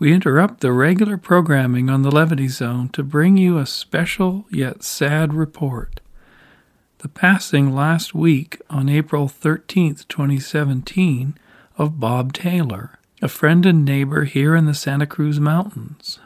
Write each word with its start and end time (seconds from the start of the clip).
we 0.00 0.14
interrupt 0.14 0.60
the 0.60 0.72
regular 0.72 1.18
programming 1.18 1.90
on 1.90 2.00
the 2.00 2.10
Levity 2.10 2.48
Zone 2.48 2.88
to 2.88 3.02
bring 3.02 3.36
you 3.36 3.58
a 3.58 3.66
special 3.66 4.46
yet 4.50 4.82
sad 4.82 5.34
report. 5.34 6.00
The 6.98 7.08
passing 7.08 7.74
last 7.74 8.14
week 8.14 8.58
on 8.70 8.88
April 8.88 9.28
13th, 9.28 10.08
2017, 10.08 11.38
of 11.76 12.00
Bob 12.00 12.32
Taylor, 12.32 12.98
a 13.20 13.28
friend 13.28 13.66
and 13.66 13.84
neighbor 13.84 14.24
here 14.24 14.56
in 14.56 14.64
the 14.64 14.72
Santa 14.72 15.06
Cruz 15.06 15.38
Mountains. 15.38 16.18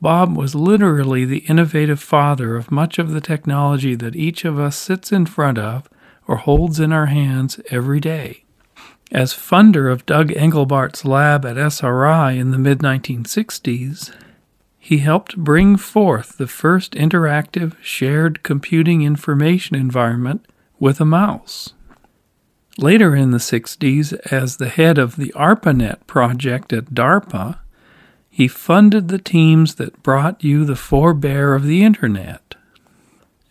Bob 0.00 0.34
was 0.34 0.54
literally 0.54 1.26
the 1.26 1.44
innovative 1.50 2.00
father 2.00 2.56
of 2.56 2.72
much 2.72 2.98
of 2.98 3.10
the 3.10 3.20
technology 3.20 3.94
that 3.94 4.16
each 4.16 4.46
of 4.46 4.58
us 4.58 4.74
sits 4.74 5.12
in 5.12 5.26
front 5.26 5.58
of 5.58 5.86
or 6.26 6.36
holds 6.36 6.80
in 6.80 6.92
our 6.92 7.06
hands 7.06 7.60
every 7.70 8.00
day. 8.00 8.45
As 9.12 9.32
funder 9.32 9.90
of 9.90 10.04
Doug 10.04 10.32
Engelbart's 10.32 11.04
lab 11.04 11.44
at 11.44 11.56
SRI 11.56 12.32
in 12.32 12.50
the 12.50 12.58
mid 12.58 12.80
1960s, 12.80 14.12
he 14.78 14.98
helped 14.98 15.36
bring 15.36 15.76
forth 15.76 16.38
the 16.38 16.46
first 16.46 16.92
interactive 16.92 17.74
shared 17.82 18.42
computing 18.42 19.02
information 19.02 19.76
environment 19.76 20.46
with 20.78 21.00
a 21.00 21.04
mouse. 21.04 21.72
Later 22.78 23.16
in 23.16 23.30
the 23.30 23.38
60s, 23.38 24.12
as 24.30 24.58
the 24.58 24.68
head 24.68 24.98
of 24.98 25.16
the 25.16 25.32
ARPANET 25.34 26.06
project 26.06 26.72
at 26.72 26.86
DARPA, 26.86 27.58
he 28.28 28.48
funded 28.48 29.08
the 29.08 29.18
teams 29.18 29.76
that 29.76 30.02
brought 30.02 30.44
you 30.44 30.64
the 30.64 30.76
forebear 30.76 31.54
of 31.54 31.64
the 31.64 31.82
Internet. 31.82 32.45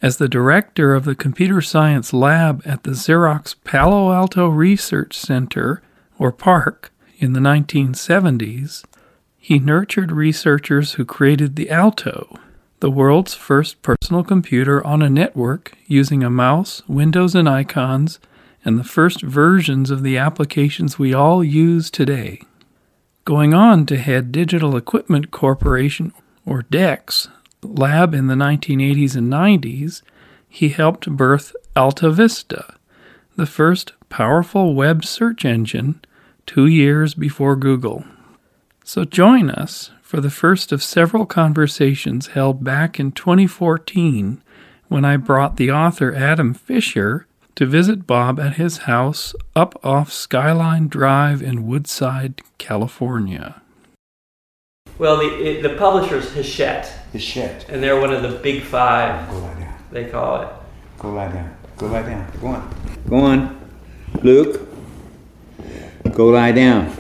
As 0.06 0.18
the 0.18 0.30
director 0.30 0.94
of 0.94 1.04
the 1.04 1.16
computer 1.16 1.62
science 1.62 2.14
lab 2.14 2.62
at 2.64 2.84
the 2.84 2.92
Xerox 2.92 3.56
Palo 3.64 4.14
Alto 4.14 4.48
Research 4.48 5.18
Center, 5.18 5.82
or 6.20 6.32
PARC, 6.32 6.92
in 7.18 7.34
the 7.34 7.40
1970s, 7.40 8.86
he 9.36 9.58
nurtured 9.58 10.12
researchers 10.12 10.94
who 10.94 11.06
created 11.06 11.56
the 11.56 11.72
Alto, 11.72 12.38
the 12.82 12.92
world's 12.92 13.34
first 13.34 13.82
personal 13.82 14.24
computer 14.24 14.86
on 14.86 15.02
a 15.02 15.10
network 15.10 15.76
using 15.88 16.22
a 16.22 16.30
mouse, 16.30 16.84
windows, 16.88 17.34
and 17.34 17.50
icons, 17.50 18.20
and 18.64 18.78
the 18.78 18.84
first 18.84 19.24
versions 19.24 19.90
of 19.90 20.04
the 20.04 20.20
applications 20.20 21.00
we 21.00 21.16
all 21.16 21.44
use 21.44 21.90
today. 21.90 22.40
Going 23.24 23.56
on 23.56 23.88
to 23.88 23.98
head 23.98 24.32
Digital 24.32 24.78
Equipment 24.78 25.32
Corporation, 25.32 26.14
or 26.46 26.62
DEC's, 26.62 27.28
lab 27.66 28.14
in 28.14 28.28
the 28.28 28.36
1980s 28.36 29.16
and 29.16 29.32
90s, 29.32 30.02
he 30.48 30.70
helped 30.70 31.10
birth 31.10 31.56
Alta 31.76 32.10
Vista, 32.12 32.76
the 33.36 33.46
first 33.46 33.94
powerful 34.10 34.74
web 34.74 35.04
search 35.04 35.44
engine 35.44 36.02
two 36.46 36.68
years 36.68 37.14
before 37.14 37.56
Google. 37.56 38.06
So 38.84 39.04
join 39.04 39.50
us 39.50 39.92
for 40.02 40.22
the 40.22 40.30
first 40.30 40.72
of 40.72 40.84
several 40.84 41.26
conversations 41.26 42.28
held 42.28 42.64
back 42.64 43.00
in 43.00 43.12
2014 43.12 44.42
when 44.88 45.04
I 45.04 45.18
brought 45.18 45.58
the 45.58 45.72
author 45.72 46.14
Adam 46.14 46.54
Fisher 46.54 47.26
to 47.56 47.66
visit 47.66 48.06
Bob 48.06 48.40
at 48.40 48.56
his 48.56 48.80
house 48.80 49.34
up 49.56 49.84
off 49.84 50.12
Skyline 50.12 50.88
Drive 50.88 51.42
in 51.42 51.66
Woodside, 51.66 52.42
California. 52.58 53.62
Well, 54.98 55.18
the, 55.18 55.26
it, 55.46 55.62
the 55.62 55.76
publisher's 55.78 56.32
Hachette, 56.34 56.88
Hachette. 57.12 57.66
and 57.70 57.84
they're 57.84 58.00
one 58.00 58.14
of 58.14 58.22
the 58.22 58.38
big 58.40 58.64
five, 58.64 59.30
Go 59.30 59.40
lie 59.40 59.54
down. 59.60 59.74
they 59.92 60.06
call 60.06 60.42
it. 60.42 60.48
Go 61.00 61.12
lie 61.12 61.28
down. 61.32 61.56
Go 61.78 61.88
lie 61.88 62.02
down. 62.04 62.32
Go 62.40 62.48
on. 62.48 62.76
Go 63.10 63.18
on. 63.18 63.60
Luke. 64.24 64.62
Go 66.14 66.28
lie 66.28 66.54
down. 66.54 66.96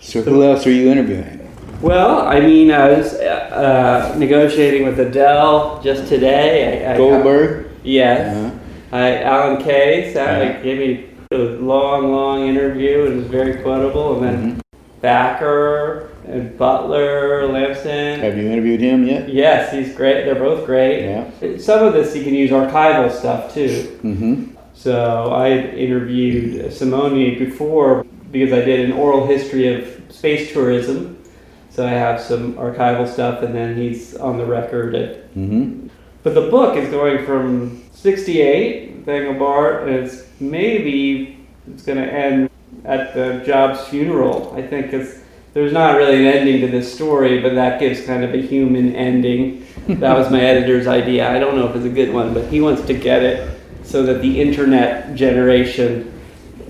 So 0.00 0.22
who 0.22 0.44
else 0.44 0.64
are 0.66 0.70
you 0.70 0.90
interviewing? 0.90 1.40
Well, 1.80 2.20
I 2.22 2.38
mean, 2.40 2.70
I 2.70 2.88
was 2.90 3.14
uh, 3.14 4.12
uh, 4.14 4.18
negotiating 4.18 4.86
with 4.86 4.98
Adele 5.00 5.82
just 5.82 6.06
today. 6.08 6.86
I, 6.86 6.94
I 6.94 6.96
Goldberg? 6.96 7.66
Yes. 7.82 8.36
Uh-huh. 8.36 8.58
I, 8.96 9.22
Alan 9.22 9.62
Kay 9.62 10.12
sat, 10.14 10.28
Uh-huh. 10.42 10.52
like, 10.54 10.62
gave 10.62 10.78
me 10.78 11.10
a 11.32 11.36
long, 11.36 12.12
long 12.12 12.46
interview 12.46 13.06
and 13.06 13.14
it 13.14 13.16
was 13.16 13.26
very 13.26 13.60
quotable. 13.62 14.22
And 14.22 14.52
then 14.52 14.60
Thacker 15.02 16.10
and 16.26 16.56
Butler, 16.56 17.46
Lampson. 17.48 18.20
Have 18.20 18.36
you 18.36 18.48
interviewed 18.50 18.80
him 18.80 19.06
yet? 19.06 19.28
Yes, 19.28 19.72
he's 19.72 19.94
great. 19.94 20.24
They're 20.24 20.34
both 20.34 20.64
great. 20.66 21.04
Yeah. 21.04 21.58
Some 21.58 21.84
of 21.86 21.92
this 21.92 22.14
you 22.16 22.22
can 22.24 22.34
use 22.34 22.50
archival 22.50 23.10
stuff 23.12 23.52
too. 23.52 23.98
Mm-hmm. 24.02 24.54
So 24.74 25.32
I 25.32 25.50
interviewed 25.50 26.66
Simonyi 26.72 27.38
before 27.38 28.04
because 28.32 28.52
I 28.52 28.64
did 28.64 28.80
an 28.88 28.92
oral 28.92 29.26
history 29.26 29.72
of 29.74 30.12
space 30.12 30.52
tourism. 30.52 31.22
So 31.70 31.84
I 31.86 31.90
have 31.90 32.20
some 32.20 32.54
archival 32.54 33.06
stuff, 33.12 33.42
and 33.42 33.52
then 33.54 33.76
he's 33.76 34.14
on 34.16 34.38
the 34.38 34.46
record. 34.46 34.94
At, 34.94 35.34
Mm-hmm. 35.34 35.88
but 36.22 36.36
the 36.36 36.48
book 36.48 36.76
is 36.76 36.88
going 36.90 37.26
from 37.26 37.82
68, 37.92 39.04
Engelbart, 39.06 39.82
and 39.82 39.90
it's 39.96 40.22
maybe 40.38 41.44
it's 41.66 41.82
going 41.82 41.98
to 41.98 42.04
end 42.06 42.48
at 42.84 43.14
the 43.14 43.42
Jobs 43.44 43.82
funeral. 43.88 44.54
I 44.56 44.62
think 44.62 44.92
it's 44.92 45.18
there's 45.54 45.72
not 45.72 45.96
really 45.96 46.26
an 46.26 46.26
ending 46.26 46.60
to 46.62 46.66
this 46.66 46.92
story, 46.92 47.40
but 47.40 47.54
that 47.54 47.78
gives 47.78 48.04
kind 48.04 48.24
of 48.24 48.34
a 48.34 48.42
human 48.42 48.94
ending. 48.96 49.64
That 49.86 50.18
was 50.18 50.30
my 50.30 50.40
editor's 50.52 50.88
idea. 50.88 51.30
I 51.30 51.38
don't 51.38 51.56
know 51.56 51.68
if 51.68 51.76
it's 51.76 51.86
a 51.86 51.90
good 51.90 52.12
one, 52.12 52.34
but 52.34 52.48
he 52.48 52.60
wants 52.60 52.82
to 52.82 52.94
get 52.94 53.22
it 53.22 53.56
so 53.84 54.02
that 54.02 54.20
the 54.20 54.40
internet 54.40 55.14
generation 55.14 56.10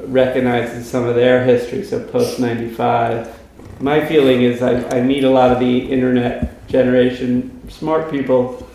recognizes 0.03 0.89
some 0.89 1.05
of 1.05 1.15
their 1.15 1.45
history, 1.45 1.83
so 1.83 2.05
post 2.09 2.39
95. 2.39 3.41
My 3.81 4.05
feeling 4.05 4.43
is 4.43 4.63
I, 4.63 4.87
I 4.91 5.01
meet 5.01 5.25
a 5.25 5.31
lot 5.31 5.51
of 5.51 5.61
the 5.61 5.79
internet 5.79 6.69
generation 6.69 7.69
smart 7.71 8.11
people. 8.11 8.69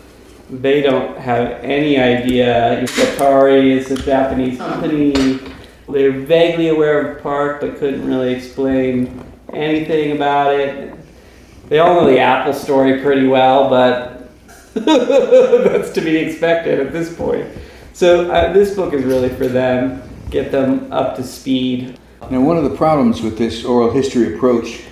They 0.50 0.82
don't 0.82 1.16
have 1.18 1.62
any 1.62 1.98
idea. 1.98 2.82
Atari 2.82 3.76
is 3.76 3.92
a 3.92 4.02
Japanese 4.02 4.58
company. 4.58 5.38
They're 5.88 6.10
vaguely 6.10 6.68
aware 6.68 7.12
of 7.12 7.22
PARC, 7.22 7.60
but 7.60 7.78
couldn't 7.78 8.06
really 8.06 8.34
explain 8.34 9.24
anything 9.54 10.12
about 10.12 10.54
it. 10.54 10.94
They 11.68 11.78
all 11.78 11.94
know 11.94 12.06
the 12.06 12.18
Apple 12.18 12.52
story 12.52 13.00
pretty 13.00 13.26
well, 13.26 13.70
but 13.70 14.28
that's 14.74 15.90
to 15.90 16.00
be 16.00 16.16
expected 16.16 16.80
at 16.80 16.92
this 16.92 17.14
point. 17.14 17.48
So 17.92 18.30
uh, 18.30 18.52
this 18.52 18.74
book 18.74 18.92
is 18.94 19.04
really 19.04 19.28
for 19.28 19.46
them, 19.46 20.02
get 20.30 20.50
them 20.50 20.92
up 20.92 21.16
to 21.16 21.22
speed. 21.22 21.98
Now, 22.30 22.40
one 22.40 22.56
of 22.56 22.64
the 22.64 22.76
problems 22.76 23.22
with 23.22 23.36
this 23.38 23.64
oral 23.64 23.90
history 23.90 24.34
approach 24.34 24.82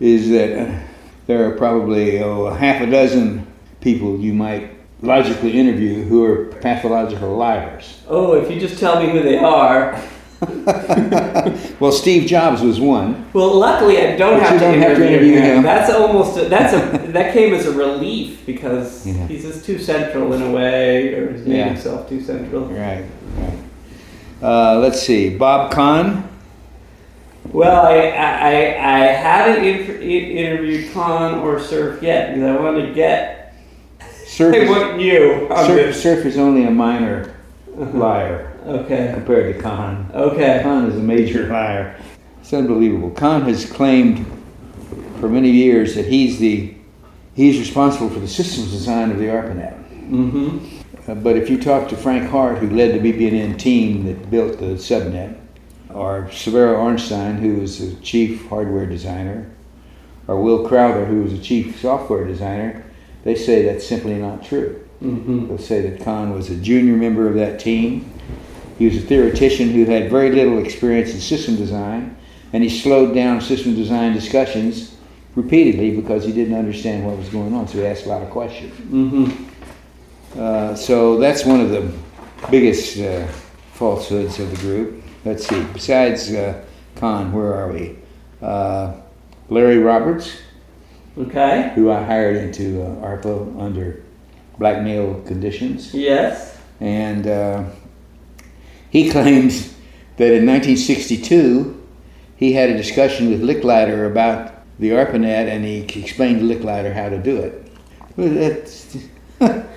is 0.00 0.30
that 0.30 0.58
uh, 0.58 0.82
there 1.26 1.48
are 1.48 1.56
probably 1.56 2.22
oh, 2.22 2.46
a 2.46 2.54
half 2.54 2.82
a 2.82 2.90
dozen 2.90 3.46
people 3.80 4.18
you 4.18 4.32
might 4.32 4.70
logically 5.00 5.58
interview 5.58 6.04
who 6.04 6.24
are 6.24 6.46
pathological 6.60 7.36
liars. 7.36 8.02
Oh, 8.08 8.34
if 8.34 8.50
you 8.50 8.60
just 8.60 8.78
tell 8.78 9.02
me 9.02 9.10
who 9.10 9.22
they 9.22 9.38
are. 9.38 10.00
Well, 11.80 11.92
Steve 11.92 12.28
Jobs 12.28 12.62
was 12.62 12.80
one. 12.80 13.26
Well, 13.32 13.58
luckily 13.58 13.98
I 13.98 14.16
don't, 14.16 14.38
have, 14.40 14.52
you 14.52 14.58
to 14.60 14.64
don't 14.64 14.78
have 14.80 14.96
to 14.98 15.08
interview 15.08 15.34
him. 15.34 15.56
him. 15.58 15.62
That's 15.64 15.92
almost 15.92 16.38
a, 16.38 16.44
that's 16.48 16.72
a 16.74 16.98
that 17.12 17.32
came 17.32 17.52
as 17.54 17.66
a 17.66 17.72
relief 17.72 18.44
because 18.46 19.04
Yeah. 19.06 19.26
he's 19.26 19.42
just 19.42 19.64
too 19.64 19.78
central 19.78 20.32
in 20.32 20.42
a 20.42 20.50
way, 20.52 21.14
or 21.14 21.32
he's 21.32 21.44
made 21.46 21.56
Yeah. 21.58 21.68
himself 21.70 22.08
too 22.08 22.20
central. 22.20 22.66
Right, 22.66 23.04
right. 23.38 23.58
Uh, 24.42 24.78
let's 24.78 25.00
see, 25.02 25.36
Bob 25.36 25.72
Kahn. 25.72 26.28
Well, 27.52 27.84
I 27.86 28.08
I, 28.10 28.50
I 28.50 28.98
haven't 29.12 29.64
in, 29.64 29.80
in, 30.00 30.36
interviewed 30.38 30.92
Kahn 30.92 31.40
or 31.40 31.58
Cerf 31.60 32.02
yet 32.02 32.34
because 32.34 32.48
I 32.48 32.60
want 32.60 32.76
to 32.86 32.92
get 32.94 33.54
Cerf 34.26 34.54
I 34.68 34.70
want 34.70 35.00
you 35.00 35.48
Cerf. 35.66 35.96
Cerf 35.96 36.26
is 36.26 36.38
only 36.38 36.64
a 36.64 36.70
minor 36.70 37.34
Uh-huh. 37.76 37.98
liar 37.98 38.51
Okay. 38.66 39.10
compared 39.14 39.54
to 39.54 39.62
Kahn. 39.62 40.10
Okay. 40.14 40.60
Kahn 40.62 40.86
is 40.86 40.96
a 40.96 41.02
major 41.02 41.48
liar. 41.48 41.98
It's 42.40 42.52
unbelievable. 42.52 43.10
Kahn 43.10 43.42
has 43.42 43.70
claimed 43.70 44.26
for 45.20 45.28
many 45.28 45.50
years 45.50 45.94
that 45.94 46.06
he's 46.06 46.38
the 46.38 46.74
he's 47.34 47.58
responsible 47.58 48.10
for 48.10 48.18
the 48.18 48.28
systems 48.28 48.72
design 48.72 49.10
of 49.10 49.18
the 49.18 49.26
ARPANET. 49.26 50.10
Mm-hmm. 50.10 51.10
Uh, 51.10 51.14
but 51.14 51.36
if 51.36 51.48
you 51.48 51.60
talk 51.60 51.88
to 51.88 51.96
Frank 51.96 52.28
Heart, 52.28 52.58
who 52.58 52.70
led 52.70 53.00
the 53.00 53.12
BBNN 53.12 53.58
team 53.58 54.04
that 54.06 54.30
built 54.30 54.58
the 54.58 54.74
subnet, 54.74 55.38
or 55.92 56.28
Severo 56.30 56.78
Ornstein, 56.78 57.36
who 57.36 57.60
was 57.60 57.78
the 57.78 58.00
chief 58.02 58.46
hardware 58.48 58.86
designer, 58.86 59.50
or 60.28 60.40
Will 60.40 60.66
Crowther, 60.66 61.04
who 61.04 61.22
was 61.22 61.32
the 61.32 61.42
chief 61.42 61.80
software 61.80 62.26
designer, 62.26 62.84
they 63.24 63.34
say 63.34 63.64
that's 63.64 63.86
simply 63.86 64.14
not 64.14 64.44
true. 64.44 64.86
Mm-hmm. 65.02 65.48
They'll 65.48 65.58
say 65.58 65.88
that 65.88 66.04
Kahn 66.04 66.32
was 66.32 66.50
a 66.50 66.56
junior 66.56 66.94
member 66.94 67.26
of 67.26 67.34
that 67.34 67.58
team. 67.58 68.11
He 68.78 68.86
was 68.86 68.96
a 68.96 69.00
theoretician 69.00 69.70
who 69.70 69.84
had 69.84 70.10
very 70.10 70.30
little 70.32 70.58
experience 70.58 71.12
in 71.14 71.20
system 71.20 71.56
design, 71.56 72.16
and 72.52 72.62
he 72.62 72.68
slowed 72.68 73.14
down 73.14 73.40
system 73.40 73.74
design 73.74 74.12
discussions 74.12 74.96
repeatedly 75.34 75.94
because 75.96 76.24
he 76.24 76.32
didn't 76.32 76.54
understand 76.54 77.06
what 77.06 77.16
was 77.16 77.28
going 77.28 77.54
on, 77.54 77.66
so 77.68 77.78
he 77.78 77.86
asked 77.86 78.06
a 78.06 78.08
lot 78.08 78.22
of 78.22 78.30
questions. 78.30 78.74
Mm-hmm. 78.80 80.40
Uh, 80.40 80.74
so 80.74 81.18
that's 81.18 81.44
one 81.44 81.60
of 81.60 81.70
the 81.70 81.92
biggest 82.50 82.98
uh, 82.98 83.26
falsehoods 83.72 84.38
of 84.40 84.50
the 84.50 84.56
group. 84.56 85.02
Let's 85.24 85.46
see. 85.46 85.62
Besides 85.72 86.32
uh, 86.32 86.64
Kahn, 86.96 87.32
where 87.32 87.54
are 87.54 87.72
we? 87.72 87.96
Uh, 88.40 88.94
Larry 89.48 89.78
Roberts, 89.78 90.36
Okay. 91.16 91.72
who 91.74 91.90
I 91.90 92.02
hired 92.02 92.36
into 92.36 92.82
uh, 92.82 93.06
ARPA 93.06 93.60
under 93.60 94.02
blackmail 94.58 95.20
conditions. 95.26 95.92
Yes. 95.94 96.58
And 96.80 97.26
uh, 97.26 97.64
he 98.92 99.10
claims 99.16 99.74
that 100.18 100.32
in 100.32 100.46
1962 100.46 101.80
he 102.36 102.52
had 102.52 102.70
a 102.70 102.76
discussion 102.76 103.30
with 103.30 103.42
Licklider 103.42 104.08
about 104.08 104.52
the 104.78 104.90
ARPANET 104.90 105.48
and 105.48 105.64
he 105.64 105.78
explained 106.00 106.40
to 106.40 106.44
Licklider 106.44 106.92
how 106.92 107.08
to 107.08 107.18
do 107.18 107.36
it. 107.38 107.58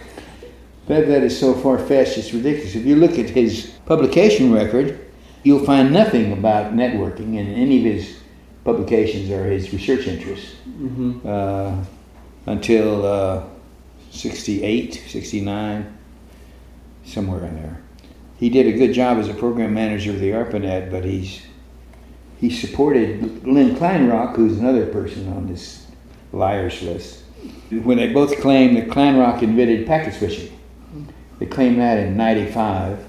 That, 0.87 1.07
that 1.07 1.23
is 1.23 1.39
so 1.39 1.55
far 1.55 1.79
fetched, 1.79 2.19
it's 2.19 2.31
ridiculous. 2.31 2.75
If 2.75 2.85
you 2.85 2.95
look 2.95 3.17
at 3.17 3.27
his 3.27 3.71
publication 3.87 4.53
record, 4.53 5.03
you'll 5.41 5.65
find 5.65 5.91
nothing 5.91 6.31
about 6.31 6.73
networking 6.73 7.37
in 7.37 7.47
any 7.55 7.79
of 7.79 7.85
his 7.91 8.19
publications 8.63 9.31
or 9.31 9.45
his 9.45 9.73
research 9.73 10.05
interests 10.05 10.55
Mm-hmm. 10.75 11.25
uh, 11.25 11.83
until 12.51 13.05
uh, 13.05 13.43
68, 14.11 15.03
69, 15.07 15.97
somewhere 17.05 17.45
in 17.45 17.55
there. 17.55 17.81
He 18.37 18.49
did 18.49 18.67
a 18.67 18.77
good 18.77 18.93
job 18.93 19.17
as 19.17 19.29
a 19.29 19.33
program 19.33 19.73
manager 19.73 20.11
of 20.11 20.19
the 20.19 20.33
ARPANET, 20.33 20.91
but 20.91 21.05
he's 21.05 21.41
he 22.39 22.49
supported 22.49 23.47
Len 23.47 23.75
Kleinrock, 23.75 24.35
who's 24.35 24.59
another 24.59 24.85
person 24.87 25.31
on 25.31 25.47
this 25.47 25.87
liars 26.33 26.81
list. 26.81 27.23
When 27.69 27.97
they 27.97 28.11
both 28.11 28.41
claimed 28.41 28.75
that 28.75 28.89
Kleinrock 28.89 29.41
invented 29.41 29.87
packet 29.87 30.15
switching, 30.15 30.51
they 31.39 31.45
claimed 31.45 31.79
that 31.79 31.97
in 31.99 32.17
'95. 32.17 33.07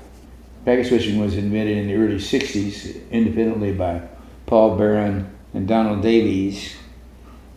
Packet 0.64 0.86
switching 0.86 1.20
was 1.20 1.36
invented 1.36 1.76
in 1.78 1.88
the 1.88 1.94
early 1.94 2.18
'60s 2.18 3.10
independently 3.10 3.72
by 3.72 4.02
Paul 4.46 4.76
Baran 4.76 5.30
and 5.54 5.66
Donald 5.66 6.02
Davies, 6.02 6.76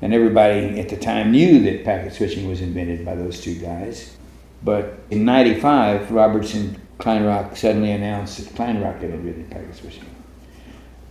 and 0.01 0.11
everybody 0.11 0.79
at 0.79 0.89
the 0.89 0.97
time 0.97 1.31
knew 1.31 1.61
that 1.61 1.85
packet 1.85 2.13
switching 2.13 2.47
was 2.47 2.61
invented 2.61 3.05
by 3.05 3.13
those 3.13 3.41
two 3.41 3.55
guys. 3.55 4.17
But 4.63 4.99
in 5.11 5.23
'95, 5.23 6.11
Roberts 6.11 6.55
and 6.55 6.79
Kleinrock 6.99 7.57
suddenly 7.57 7.91
announced 7.91 8.37
that 8.37 8.53
Kleinrock 8.55 9.01
had 9.01 9.11
invented 9.11 9.49
packet 9.49 9.75
switching. 9.75 10.05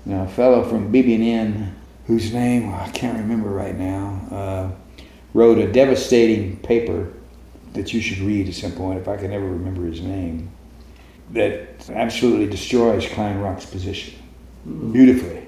Now, 0.04 0.24
a 0.24 0.28
fellow 0.28 0.62
from 0.64 0.92
BB&N, 0.92 1.74
whose 2.06 2.32
name 2.32 2.72
I 2.72 2.88
can't 2.90 3.18
remember 3.18 3.50
right 3.50 3.76
now, 3.76 4.20
uh, 4.30 4.70
wrote 5.34 5.58
a 5.58 5.70
devastating 5.70 6.58
paper 6.58 7.12
that 7.72 7.92
you 7.92 8.00
should 8.00 8.18
read 8.18 8.48
at 8.48 8.54
some 8.54 8.72
point, 8.72 9.00
if 9.00 9.08
I 9.08 9.16
can 9.16 9.32
ever 9.32 9.46
remember 9.46 9.86
his 9.86 10.00
name, 10.00 10.50
that 11.32 11.88
absolutely 11.90 12.46
destroys 12.46 13.04
Kleinrock's 13.06 13.66
position 13.66 14.14
beautifully. 14.92 15.46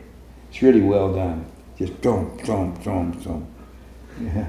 It's 0.51 0.63
really 0.63 0.81
well 0.81 1.15
done. 1.15 1.47
Just 1.79 2.01
drum, 2.01 2.37
drum, 2.39 2.75
drum, 2.83 3.13
drum. 3.23 3.47
Yeah. 4.21 4.47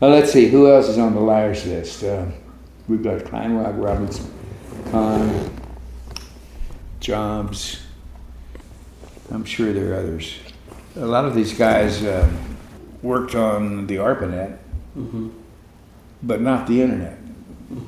Well, 0.00 0.10
let's 0.10 0.32
see, 0.32 0.48
who 0.48 0.70
else 0.70 0.88
is 0.88 0.98
on 0.98 1.14
the 1.14 1.20
liars 1.20 1.66
list? 1.66 2.04
Uh, 2.04 2.26
we've 2.88 3.02
got 3.02 3.20
Kleinrock, 3.20 3.82
Roberts, 3.82 4.20
Jobs. 7.00 7.82
I'm 9.30 9.44
sure 9.44 9.72
there 9.72 9.92
are 9.92 9.96
others. 9.96 10.38
A 10.96 11.06
lot 11.06 11.24
of 11.24 11.34
these 11.34 11.52
guys 11.56 12.02
uh, 12.02 12.28
worked 13.02 13.34
on 13.34 13.86
the 13.86 13.96
ARPANET, 13.98 14.58
Mm-hmm. 14.96 15.28
but 16.24 16.40
not 16.40 16.66
the 16.66 16.82
internet. 16.82 17.18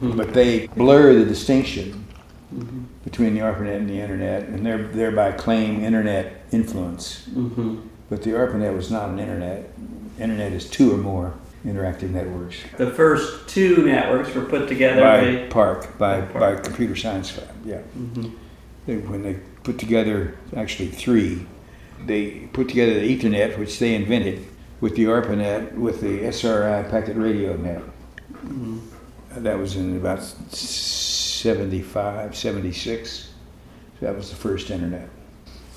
But 0.02 0.32
they 0.34 0.66
blur 0.68 1.14
the 1.14 1.24
distinction 1.24 2.06
Mm-hmm. 2.54 2.80
between 3.04 3.34
the 3.34 3.40
ARPANET 3.40 3.76
and 3.76 3.88
the 3.88 3.98
internet, 4.00 4.48
and 4.48 4.66
there- 4.66 4.88
thereby 4.88 5.32
claim 5.32 5.84
internet 5.84 6.42
influence. 6.52 7.26
Mm-hmm. 7.30 7.76
But 8.08 8.22
the 8.22 8.30
ARPANET 8.34 8.74
was 8.74 8.90
not 8.90 9.08
an 9.08 9.18
internet. 9.20 9.70
Internet 10.18 10.52
is 10.52 10.68
two 10.68 10.92
or 10.92 10.96
more 10.98 11.32
interactive 11.64 12.10
networks 12.10 12.56
The 12.78 12.90
first 12.90 13.48
two 13.48 13.84
networks 13.84 14.34
were 14.34 14.44
put 14.44 14.66
together 14.68 15.00
by 15.02 15.20
by. 15.20 15.46
PARC, 15.48 15.98
by, 15.98 16.20
By 16.22 16.54
by 16.54 16.60
Computer 16.60 16.96
Science 16.96 17.36
Lab. 17.36 17.48
Yeah, 17.64 17.80
Mhm. 17.98 18.32
they, 18.86 18.96
when 18.96 19.22
they 19.22 19.36
put 19.62 19.78
together 19.78 20.34
actually 20.56 20.88
three, 20.88 21.46
they 22.06 22.48
put 22.52 22.68
together 22.68 22.94
the 22.94 23.02
Ethernet, 23.16 23.58
which 23.58 23.78
they 23.78 23.94
invented, 23.94 24.40
with 24.80 24.94
the 24.96 25.04
ARPANET, 25.06 25.74
with 25.74 26.00
the 26.00 26.24
SRI 26.24 26.82
packet 26.84 27.16
radio 27.16 27.54
net. 27.56 27.82
Mhm. 28.46 28.78
Uh, 29.36 29.40
That 29.40 29.58
was 29.58 29.76
in 29.76 29.96
about 29.96 30.22
75, 30.22 32.34
76. 32.36 33.28
That 34.00 34.16
was 34.16 34.30
the 34.30 34.36
first 34.36 34.70
internet. 34.70 35.08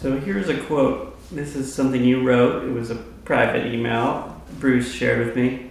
So 0.02 0.18
here's 0.18 0.48
a 0.50 0.56
quote. 0.58 1.10
This 1.32 1.56
is 1.56 1.72
something 1.74 2.04
you 2.04 2.22
wrote. 2.26 2.64
It 2.64 2.72
was 2.72 2.90
a 2.90 2.96
private 3.26 3.66
email 3.74 4.30
Bruce 4.60 4.92
shared 4.94 5.26
with 5.26 5.36
me. 5.36 5.70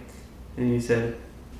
And 0.57 0.71
he 0.71 0.79
said, 0.79 1.15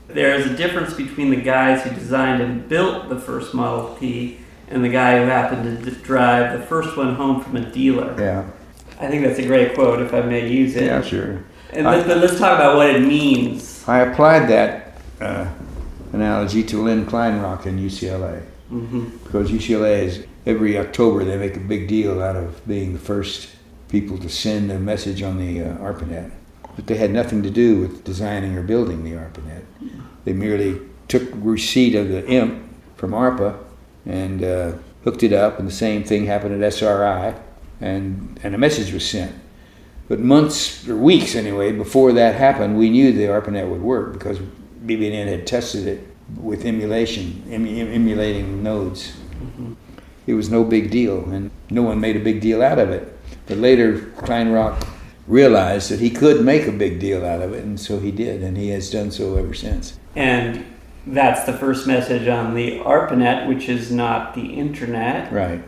There 0.07 0.35
is 0.35 0.45
a 0.45 0.55
difference 0.55 0.93
between 0.93 1.29
the 1.29 1.41
guys 1.41 1.83
who 1.83 1.89
designed 1.91 2.41
and 2.41 2.67
built 2.67 3.09
the 3.09 3.19
first 3.19 3.53
Model 3.53 3.95
T 3.95 4.39
and 4.69 4.83
the 4.83 4.89
guy 4.89 5.19
who 5.19 5.25
happened 5.25 5.63
to 5.63 5.91
d- 5.91 5.97
drive 6.03 6.59
the 6.59 6.65
first 6.65 6.97
one 6.97 7.15
home 7.15 7.43
from 7.43 7.55
a 7.57 7.71
dealer. 7.71 8.15
Yeah. 8.19 8.49
I 8.99 9.07
think 9.07 9.25
that's 9.25 9.39
a 9.39 9.45
great 9.45 9.73
quote 9.73 10.01
if 10.01 10.13
I 10.13 10.21
may 10.21 10.47
use 10.47 10.75
it. 10.75 10.85
Yeah, 10.85 11.01
sure. 11.01 11.43
And 11.71 11.85
let, 11.85 12.07
but 12.07 12.17
let's 12.19 12.37
talk 12.37 12.55
about 12.57 12.77
what 12.77 12.89
it 12.89 13.01
means. 13.01 13.83
I 13.87 13.99
applied 13.99 14.47
that 14.49 15.01
uh, 15.19 15.51
analogy 16.13 16.63
to 16.63 16.81
Len 16.81 17.05
Kleinrock 17.05 17.65
in 17.65 17.79
UCLA 17.79 18.41
hmm 18.69 19.09
because 19.23 19.51
UCLA 19.51 20.03
is 20.03 20.25
every 20.45 20.77
October 20.77 21.23
they 21.23 21.37
make 21.37 21.55
a 21.55 21.59
big 21.59 21.87
deal 21.87 22.21
out 22.21 22.35
of 22.35 22.65
being 22.67 22.93
the 22.93 22.99
first 22.99 23.49
people 23.89 24.17
to 24.17 24.29
send 24.29 24.71
a 24.71 24.79
message 24.79 25.21
on 25.21 25.37
the 25.37 25.61
uh, 25.61 25.77
ARPANET, 25.77 26.31
but 26.75 26.87
they 26.87 26.97
had 26.97 27.11
nothing 27.11 27.43
to 27.43 27.49
do 27.49 27.79
with 27.79 28.03
designing 28.03 28.57
or 28.57 28.63
building 28.63 29.03
the 29.03 29.11
ARPANET. 29.15 29.63
They 30.25 30.33
merely 30.33 30.79
took 31.07 31.23
receipt 31.33 31.95
of 31.95 32.09
the 32.09 32.25
IMP 32.25 32.63
from 32.95 33.11
ARPA 33.11 33.57
and 34.05 34.43
uh, 34.43 34.73
hooked 35.03 35.23
it 35.23 35.33
up, 35.33 35.59
and 35.59 35.67
the 35.67 35.73
same 35.73 36.03
thing 36.03 36.25
happened 36.25 36.61
at 36.61 36.73
SRI, 36.73 37.35
and 37.81 38.39
and 38.43 38.55
a 38.55 38.57
message 38.57 38.93
was 38.93 39.07
sent. 39.07 39.35
But 40.07 40.19
months 40.19 40.87
or 40.87 40.95
weeks 40.97 41.35
anyway 41.35 41.71
before 41.71 42.11
that 42.13 42.35
happened, 42.35 42.77
we 42.77 42.89
knew 42.89 43.11
the 43.11 43.27
ARPANET 43.27 43.69
would 43.69 43.81
work 43.81 44.13
because 44.13 44.39
BB&N 44.85 45.27
had 45.27 45.47
tested 45.47 45.87
it 45.87 46.07
with 46.37 46.65
emulation, 46.65 47.43
em- 47.49 47.67
em- 47.67 47.91
emulating 47.91 48.63
nodes. 48.63 49.13
It 50.25 50.33
was 50.33 50.49
no 50.49 50.63
big 50.63 50.89
deal, 50.89 51.29
and 51.31 51.51
no 51.69 51.83
one 51.83 51.99
made 51.99 52.15
a 52.15 52.19
big 52.19 52.41
deal 52.41 52.61
out 52.61 52.79
of 52.79 52.89
it. 52.89 53.17
But 53.45 53.57
later, 53.57 53.97
Kleinrock 54.17 54.85
realized 55.27 55.89
that 55.91 55.99
he 55.99 56.09
could 56.09 56.43
make 56.43 56.67
a 56.67 56.71
big 56.71 56.99
deal 56.99 57.25
out 57.25 57.41
of 57.41 57.53
it, 57.53 57.63
and 57.63 57.79
so 57.79 57.99
he 57.99 58.11
did, 58.11 58.43
and 58.43 58.57
he 58.57 58.69
has 58.69 58.89
done 58.91 59.12
so 59.12 59.36
ever 59.38 59.53
since. 59.53 59.98
And 60.15 60.65
that's 61.07 61.45
the 61.45 61.53
first 61.53 61.88
message 61.88 62.27
on 62.27 62.53
the 62.55 62.79
ARPANET, 62.79 63.48
which 63.48 63.69
is 63.69 63.91
not 63.91 64.33
the 64.36 64.53
internet. 64.53 65.31
Right. 65.31 65.63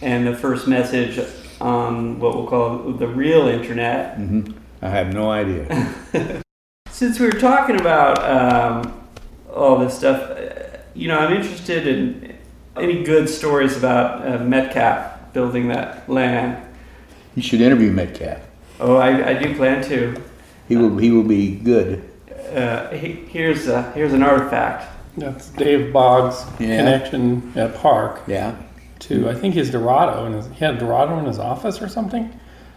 and 0.00 0.26
the 0.26 0.36
first 0.36 0.66
message 0.66 1.18
on 1.60 2.18
what 2.18 2.34
we'll 2.34 2.46
call 2.48 2.92
the 2.92 3.06
real 3.06 3.46
internet. 3.46 4.16
hmm 4.16 4.42
I 4.84 4.88
have 4.88 5.14
no 5.14 5.30
idea. 5.30 5.94
Since 6.90 7.20
we 7.20 7.26
were 7.26 7.38
talking 7.38 7.80
about 7.80 8.18
um, 8.24 9.00
all 9.54 9.78
this 9.78 9.96
stuff, 9.96 10.28
uh, 10.30 10.78
you 10.94 11.06
know, 11.06 11.18
I'm 11.18 11.32
interested 11.32 11.86
in 11.86 12.36
any 12.76 13.04
good 13.04 13.28
stories 13.28 13.76
about 13.76 14.26
uh, 14.26 14.42
Metcalfe 14.44 15.32
building 15.32 15.68
that 15.68 16.08
land. 16.08 16.60
You 17.36 17.42
should 17.42 17.60
interview 17.60 17.92
Metcalfe. 17.92 18.40
Oh, 18.82 18.96
I, 18.96 19.30
I 19.30 19.34
do 19.34 19.54
plan 19.54 19.82
to. 19.84 20.20
He 20.68 20.76
will. 20.76 20.96
He 20.98 21.10
will 21.12 21.22
be 21.22 21.54
good. 21.56 22.08
Uh, 22.54 22.88
he- 22.90 23.24
here's 23.28 23.68
uh, 23.68 23.90
here's 23.92 24.12
an 24.12 24.22
artifact. 24.22 24.88
That's 25.16 25.50
Dave 25.50 25.92
Boggs' 25.92 26.44
Yeah. 26.58 26.78
connection 26.78 27.52
at 27.54 27.74
PARC 27.76 28.20
Yeah. 28.26 28.56
to 29.00 29.28
I 29.28 29.34
think 29.34 29.54
his 29.54 29.70
Dorado 29.70 30.24
and 30.24 30.34
his, 30.34 30.46
he 30.48 30.54
had 30.64 30.76
a 30.76 30.78
Dorado 30.78 31.18
in 31.18 31.26
his 31.26 31.38
office 31.38 31.82
or 31.82 31.88
something. 31.88 32.32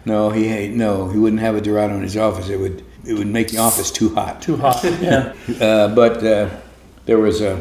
No, 0.06 0.30
he 0.30 0.48
hey, 0.48 0.68
no. 0.70 1.10
He 1.10 1.18
wouldn't 1.18 1.42
have 1.42 1.56
a 1.56 1.62
Dorado 1.62 1.96
in 1.96 2.02
his 2.04 2.16
office. 2.18 2.50
It 2.50 2.60
would. 2.60 2.84
It 3.06 3.14
would 3.18 3.28
make 3.28 3.50
the 3.50 3.58
office 3.60 3.90
too 3.92 4.14
hot. 4.16 4.42
Too 4.42 4.58
hot. 4.58 4.84
Yeah. 5.02 5.34
Uh, 5.62 5.88
but 5.96 6.24
uh, 6.24 6.50
there 7.06 7.20
was 7.20 7.42
a, 7.42 7.56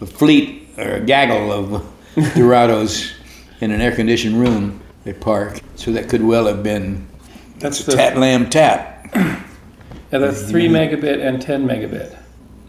a 0.00 0.06
fleet 0.06 0.68
or 0.78 0.92
a 0.94 1.00
gaggle 1.00 1.52
of 1.52 1.82
Dorados 2.34 3.12
in 3.60 3.70
an 3.72 3.80
air-conditioned 3.80 4.38
room 4.40 4.80
at 5.06 5.20
PARC, 5.20 5.60
so 5.76 5.92
that 5.92 6.08
could 6.08 6.22
well 6.22 6.46
have 6.46 6.62
been 6.62 7.06
That's 7.60 7.80
a 7.80 7.86
the 7.86 7.92
tat 7.92 8.16
lamb 8.16 8.50
tap. 8.50 9.10
yeah. 9.14 9.42
That's 10.10 10.42
three 10.50 10.66
megabit 10.68 11.24
and 11.24 11.40
ten 11.40 11.66
megabit. 11.66 12.16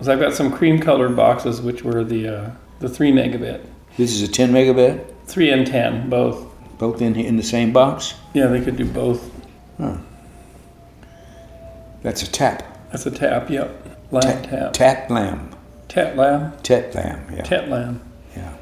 So 0.01 0.11
I've 0.13 0.19
got 0.19 0.33
some 0.33 0.51
cream 0.51 0.79
colored 0.79 1.15
boxes 1.15 1.61
which 1.61 1.83
were 1.83 2.03
the 2.03 2.27
uh, 2.27 2.51
the 2.79 2.89
three 2.89 3.11
megabit, 3.11 3.63
This 3.97 4.11
is 4.13 4.21
a 4.23 4.27
10 4.31 4.51
megabit, 4.51 5.05
three 5.25 5.51
and 5.51 5.65
ten 5.67 6.09
both. 6.09 6.45
both 6.79 7.01
in 7.01 7.15
in 7.15 7.37
the 7.37 7.43
same 7.43 7.71
box. 7.71 8.15
Yeah, 8.33 8.47
they 8.47 8.61
could 8.61 8.75
do 8.77 8.85
both. 8.85 9.29
That's 12.03 12.23
a 12.23 12.31
tap. 12.31 12.63
That's 12.91 13.05
a 13.05 13.11
tap. 13.11 13.49
Yep. 13.49 13.97
Lamb 14.11 14.43
tap. 14.43 14.73
Tat 14.73 15.09
lamb. 15.11 15.51
Tat 15.87 16.15
lamb. 16.17 16.53
Tat 16.63 16.93
lamb. 16.95 17.25
Yeah. 17.33 17.43
Tat 17.43 17.69
lamb. 17.69 18.01
Yeah. 18.35 18.53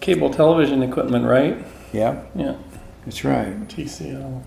Cable 0.00 0.30
television 0.30 0.82
equipment, 0.82 1.26
right? 1.26 1.58
Yeah. 1.92 2.22
Yeah. 2.34 2.56
That's 3.04 3.22
right. 3.24 3.68
TCL. 3.68 4.42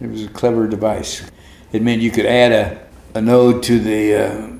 It 0.00 0.08
was 0.10 0.24
a 0.24 0.28
clever 0.28 0.66
device. 0.68 1.28
It 1.72 1.82
meant 1.82 2.02
you 2.02 2.10
could 2.10 2.26
add 2.26 2.52
a, 2.52 3.18
a 3.18 3.20
node 3.20 3.62
to 3.64 3.78
the 3.78 4.14
uh, 4.14 4.50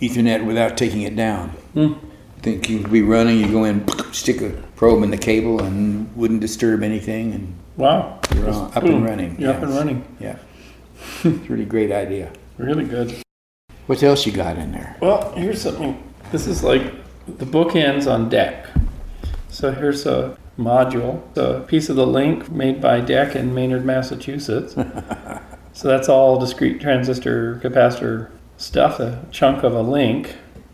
Ethernet 0.00 0.44
without 0.44 0.76
taking 0.76 1.02
it 1.02 1.16
down. 1.16 1.50
Hmm. 1.74 1.94
Think 2.40 2.68
you 2.68 2.80
could 2.80 2.92
be 2.92 3.02
running, 3.02 3.38
you 3.38 3.50
go 3.50 3.64
in, 3.64 3.86
stick 4.12 4.40
a 4.42 4.50
probe 4.76 5.02
in 5.02 5.10
the 5.10 5.16
cable, 5.18 5.62
and 5.62 6.14
wouldn't 6.14 6.40
disturb 6.40 6.82
anything, 6.82 7.32
and 7.32 7.54
Wow. 7.76 8.20
you're 8.34 8.48
up 8.50 8.76
and 8.84 9.04
running. 9.04 9.40
You're 9.40 9.52
up 9.52 9.62
and 9.62 9.72
running. 9.74 10.16
Yeah. 10.20 10.36
it's 11.24 11.24
a 11.24 11.30
really 11.52 11.64
great 11.64 11.90
idea. 11.90 12.32
Really 12.58 12.84
good. 12.84 13.16
What 13.86 14.02
else 14.02 14.24
you 14.26 14.32
got 14.32 14.56
in 14.58 14.72
there? 14.72 14.96
Well, 15.00 15.32
here's 15.32 15.60
something. 15.62 16.00
This 16.30 16.46
is 16.46 16.62
like 16.62 16.82
the 17.26 17.44
bookends 17.44 18.10
on 18.10 18.30
DEC. 18.30 18.66
So 19.48 19.72
here's 19.72 20.06
a 20.06 20.36
module, 20.58 21.20
a 21.36 21.60
piece 21.60 21.88
of 21.88 21.96
the 21.96 22.06
LINC 22.06 22.50
made 22.50 22.80
by 22.80 23.00
DEC 23.00 23.34
in 23.36 23.54
Maynard, 23.54 23.84
Massachusetts. 23.84 24.74
so 25.72 25.88
that's 25.88 26.08
all 26.08 26.38
discrete 26.38 26.80
transistor 26.80 27.56
capacitor 27.62 28.30
stuff, 28.56 29.00
a 29.00 29.24
chunk 29.30 29.62
of 29.64 29.74
a 29.74 29.82
LINC. 29.82 30.32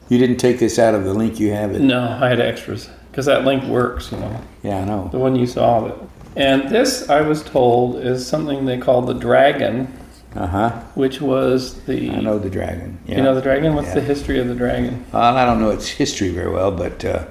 You 0.08 0.18
didn't 0.18 0.38
take 0.38 0.58
this 0.58 0.78
out 0.78 0.94
of 0.94 1.04
the 1.04 1.14
LINC 1.14 1.38
you 1.38 1.52
have 1.52 1.72
it. 1.72 1.80
No, 1.80 2.00
I 2.20 2.28
had 2.28 2.40
extras 2.40 2.90
because 3.10 3.26
that 3.26 3.44
LINC 3.44 3.68
works, 3.68 4.12
you 4.12 4.18
know, 4.18 4.40
Yeah, 4.62 4.80
I 4.80 4.84
know. 4.84 5.08
the 5.12 5.18
one 5.18 5.36
you 5.36 5.46
saw 5.46 5.84
of 5.84 5.90
it. 5.90 6.08
And 6.36 6.68
this, 6.68 7.08
I 7.10 7.22
was 7.22 7.42
told, 7.42 7.96
is 7.96 8.26
something 8.26 8.64
they 8.64 8.78
call 8.78 9.02
the 9.02 9.14
Dragon, 9.14 9.92
Uh 10.36 10.46
huh. 10.46 10.70
which 10.94 11.20
was 11.20 11.80
the. 11.86 12.10
I 12.12 12.20
know 12.20 12.38
the 12.38 12.48
dragon. 12.50 13.00
Yeah. 13.06 13.16
You 13.16 13.22
know 13.24 13.34
the 13.34 13.42
Dragon? 13.42 13.74
What's 13.74 13.88
Yeah. 13.88 13.94
the 13.96 14.00
history 14.02 14.38
of 14.38 14.46
the 14.46 14.54
Dragon? 14.54 15.04
Well, 15.12 15.36
I 15.36 15.44
don't 15.44 15.60
know 15.60 15.70
its 15.70 15.88
history 15.88 16.28
very 16.28 16.52
well, 16.52 16.70
but 16.70 17.04
uh, 17.04 17.24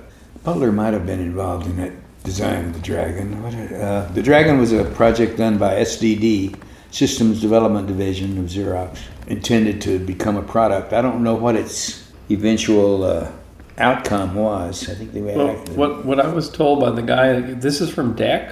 Butler 0.43 0.73
might 0.73 0.93
have 0.93 1.05
been 1.05 1.21
involved 1.21 1.65
in 1.67 1.77
that 1.77 1.93
design 2.29 2.65
of 2.65 2.73
the 2.73 2.79
Dragon. 2.79 3.27
What, 3.43 3.53
uh, 3.53 4.07
the 4.13 4.21
Dragon 4.21 4.59
was 4.59 4.71
a 4.71 4.85
project 4.85 5.37
done 5.37 5.57
by 5.57 5.71
SDD, 5.81 6.55
Systems 6.91 7.41
Development 7.41 7.87
Division 7.87 8.37
of 8.37 8.45
Xerox, 8.45 8.99
intended 9.27 9.81
to 9.81 9.99
become 9.99 10.35
a 10.37 10.43
product. 10.43 10.93
I 10.93 11.01
don't 11.01 11.23
know 11.23 11.35
what 11.35 11.55
its 11.55 11.77
eventual 12.29 13.03
uh, 13.03 13.31
outcome 13.77 14.35
was. 14.35 14.87
I 14.89 14.93
think 14.95 15.13
they 15.13 15.21
Well, 15.21 15.55
what 15.75 16.05
what 16.05 16.19
I 16.19 16.27
was 16.27 16.49
told 16.49 16.79
by 16.81 16.91
the 16.91 17.01
guy, 17.01 17.39
this 17.39 17.81
is 17.81 17.89
from 17.89 18.15
DEC. 18.15 18.51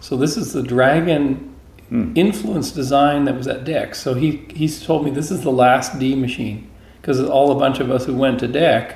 So 0.00 0.16
this 0.16 0.36
is 0.36 0.52
the 0.52 0.62
Dragon 0.62 1.52
Hmm. 1.88 2.10
influence 2.16 2.72
design 2.72 3.26
that 3.26 3.36
was 3.36 3.46
at 3.46 3.64
DEC. 3.64 3.94
So 3.94 4.14
he 4.14 4.28
he's 4.52 4.84
told 4.84 5.04
me 5.04 5.10
this 5.12 5.30
is 5.30 5.42
the 5.42 5.52
last 5.52 6.00
D 6.00 6.16
machine 6.16 6.58
because 7.00 7.20
all 7.22 7.52
a 7.52 7.54
bunch 7.54 7.78
of 7.78 7.92
us 7.92 8.06
who 8.06 8.14
went 8.14 8.40
to 8.40 8.48
DEC 8.48 8.94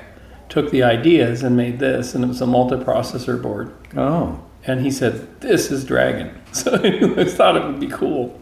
took 0.51 0.69
the 0.69 0.83
ideas 0.83 1.41
and 1.43 1.55
made 1.55 1.79
this, 1.79 2.13
and 2.13 2.23
it 2.23 2.27
was 2.27 2.41
a 2.41 2.45
multiprocessor 2.45 3.41
board. 3.41 3.71
Oh, 3.95 4.39
And 4.65 4.81
he 4.81 4.91
said, 4.91 5.39
"This 5.41 5.71
is 5.71 5.83
Dragon." 5.85 6.37
So 6.53 6.73
I 6.75 7.23
thought 7.23 7.55
it 7.55 7.63
would 7.63 7.79
be 7.79 7.87
cool. 7.87 8.37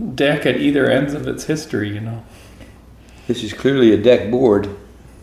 DEC 0.00 0.46
at 0.46 0.56
either 0.60 0.86
ends 0.88 1.14
of 1.14 1.26
its 1.26 1.44
history, 1.44 1.88
you 1.92 2.00
know. 2.00 2.22
this 3.26 3.42
is 3.42 3.52
clearly 3.52 3.92
a 3.92 3.98
DEC 3.98 4.30
board. 4.30 4.68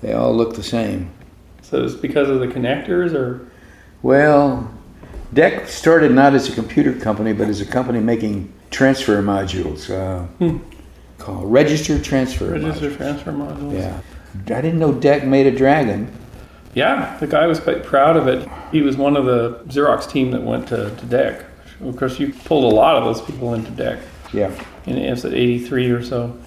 They 0.01 0.11
all 0.11 0.35
look 0.35 0.55
the 0.55 0.63
same. 0.63 1.09
So 1.61 1.81
it's 1.85 1.95
because 1.95 2.27
of 2.27 2.39
the 2.41 2.47
connectors, 2.47 3.13
or 3.13 3.47
Well, 4.01 4.69
DEC 5.33 5.67
started 5.67 6.11
not 6.11 6.33
as 6.33 6.49
a 6.49 6.51
computer 6.51 6.91
company, 6.93 7.31
but 7.31 7.47
as 7.47 7.61
a 7.61 7.65
company 7.65 8.01
making 8.01 8.51
transfer 8.69 9.21
modules 9.23 9.89
uh, 9.89 10.25
Hmm. 10.39 10.57
called 11.19 11.49
Register 11.49 11.97
Transfer. 11.97 12.49
register 12.51 12.89
modules. 12.89 12.97
transfer 12.97 13.31
modules. 13.31 13.73
Yeah. 13.73 14.01
I 14.41 14.61
didn't 14.61 14.79
know 14.79 14.91
DEC 14.93 15.25
made 15.25 15.45
a 15.47 15.51
dragon. 15.55 16.11
Yeah, 16.73 17.17
the 17.19 17.27
guy 17.27 17.45
was 17.45 17.59
quite 17.59 17.83
proud 17.83 18.17
of 18.17 18.27
it. 18.27 18.47
He 18.71 18.81
was 18.81 18.97
one 18.97 19.15
of 19.15 19.25
the 19.25 19.59
Xerox 19.67 20.09
team 20.09 20.31
that 20.31 20.41
went 20.41 20.67
to, 20.69 20.89
to 20.95 21.05
DEC. 21.05 21.45
Of 21.81 21.97
course, 21.97 22.19
you 22.19 22.33
pulled 22.33 22.71
a 22.71 22.75
lot 22.75 22.95
of 22.95 23.03
those 23.03 23.21
people 23.21 23.53
into 23.53 23.71
DEC. 23.71 23.99
Yeah. 24.33 24.51
And 24.85 24.97
it 24.97 25.09
was 25.11 25.23
at 25.25 25.33
83 25.33 25.91
or 25.91 26.03
so. 26.03 26.37